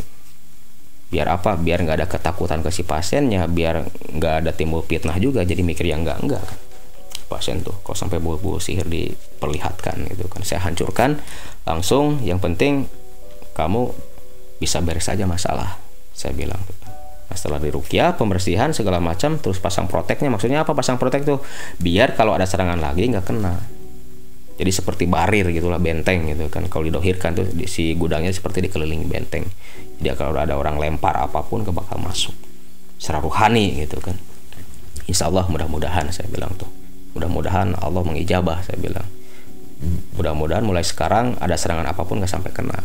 [1.08, 1.56] Biar apa?
[1.56, 3.88] Biar nggak ada ketakutan ke si pasiennya biar
[4.20, 6.60] nggak ada timbul fitnah juga jadi mikir yang enggak enggak kan.
[7.32, 10.44] Pasien tuh kalau sampai buhul-buhul sihir diperlihatkan gitu kan.
[10.44, 11.24] Saya hancurkan
[11.64, 12.90] langsung yang penting
[13.56, 13.94] kamu
[14.60, 15.78] bisa beres saja masalah
[16.14, 16.62] saya bilang
[17.28, 20.34] nah, setelah dirukyah pembersihan segala macam terus pasang proteknya.
[20.34, 21.40] Maksudnya apa pasang protek tuh?
[21.78, 23.56] Biar kalau ada serangan lagi nggak kena
[24.54, 26.70] jadi seperti barir gitulah benteng gitu kan.
[26.70, 29.50] Kalau didohirkan tuh si gudangnya seperti dikelilingi benteng.
[29.98, 32.38] Jadi kalau ada orang lempar apa pun ke bakal masuk.
[33.02, 34.14] Secara ruhani gitu kan.
[35.10, 36.70] Insya Allah mudah-mudahan saya bilang tuh.
[37.18, 39.06] Mudah-mudahan Allah mengijabah saya bilang.
[40.16, 42.78] Mudah-mudahan mulai sekarang ada serangan apa pun nggak sampai kena.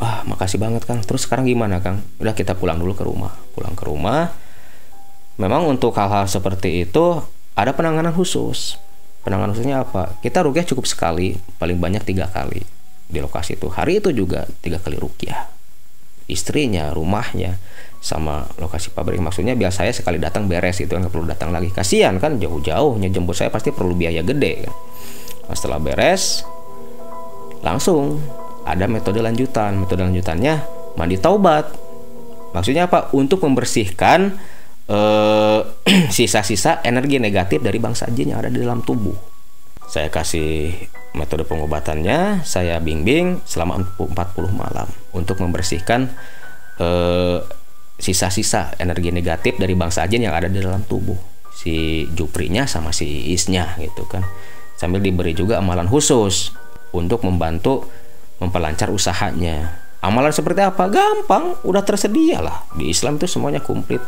[0.00, 1.04] Wah makasih banget kang.
[1.04, 2.00] Terus sekarang gimana kang?
[2.16, 3.36] Udah kita pulang dulu ke rumah.
[3.52, 4.32] Pulang ke rumah
[5.36, 7.20] memang untuk hal-hal seperti itu
[7.52, 8.80] ada penanganan khusus
[9.26, 12.62] penanganan khususnya apa kita rukyah cukup sekali paling banyak tiga kali
[13.10, 15.50] di lokasi itu hari itu juga tiga kali rukyah
[16.30, 17.58] istrinya rumahnya
[17.98, 22.14] sama lokasi pabrik maksudnya biar saya sekali datang beres itu nggak perlu datang lagi kasihan
[22.22, 24.74] kan jauh-jauhnya jemput saya pasti perlu biaya gede kan
[25.50, 26.46] nah, setelah beres
[27.66, 28.22] langsung
[28.66, 29.78] ada metode lanjutan.
[29.78, 30.54] Metode lanjutannya
[30.98, 31.70] mandi taubat.
[32.52, 33.14] Maksudnya apa?
[33.14, 34.34] Untuk membersihkan
[34.90, 35.60] eh,
[36.16, 39.14] sisa-sisa energi negatif dari bangsa jin yang ada di dalam tubuh.
[39.86, 40.74] Saya kasih
[41.14, 44.10] metode pengobatannya, saya bimbing selama 40
[44.50, 46.10] malam untuk membersihkan
[46.82, 47.38] eh,
[47.96, 53.32] sisa-sisa energi negatif dari bangsa jin yang ada di dalam tubuh si Juprinya sama si
[53.32, 54.22] Isnya gitu kan.
[54.76, 56.52] Sambil diberi juga amalan khusus
[56.92, 57.88] untuk membantu
[58.36, 59.80] memperlancar usahanya.
[60.04, 60.92] Amalan seperti apa?
[60.92, 62.68] Gampang, udah tersedia lah.
[62.76, 64.04] Di Islam itu semuanya komplit.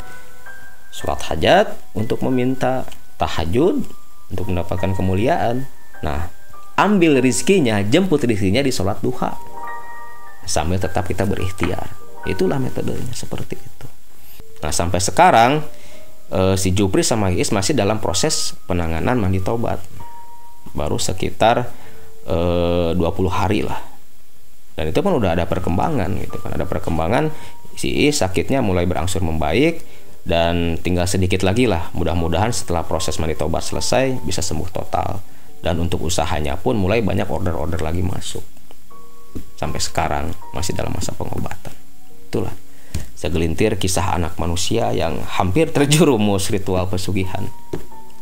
[0.93, 2.89] Sholat hajat untuk meminta
[3.21, 3.85] tahajud
[4.29, 5.69] untuk mendapatkan kemuliaan.
[6.05, 6.31] Nah,
[6.79, 9.37] ambil rizkinya, jemput rizkinya di sholat duha.
[10.49, 11.93] Sambil tetap kita berikhtiar.
[12.25, 13.87] Itulah metodenya seperti itu.
[14.65, 15.63] Nah, sampai sekarang
[16.33, 19.79] eh, si Jupri sama Is masih dalam proses penanganan mandi tobat.
[20.73, 21.69] Baru sekitar
[22.27, 23.99] eh, 20 hari lah
[24.79, 27.35] dan itu pun udah ada perkembangan gitu kan ada perkembangan
[27.75, 29.83] si I sakitnya mulai berangsur membaik
[30.29, 35.25] dan tinggal sedikit lagi lah mudah-mudahan setelah proses mandi tobat selesai bisa sembuh total.
[35.59, 38.45] Dan untuk usahanya pun mulai banyak order-order lagi masuk.
[39.59, 41.73] Sampai sekarang masih dalam masa pengobatan.
[42.29, 42.53] Itulah
[43.17, 47.49] segelintir kisah anak manusia yang hampir terjerumus ritual pesugihan.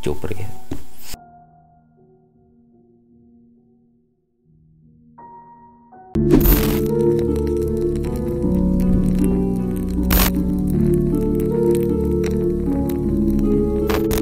[0.01, 0.47] Cupri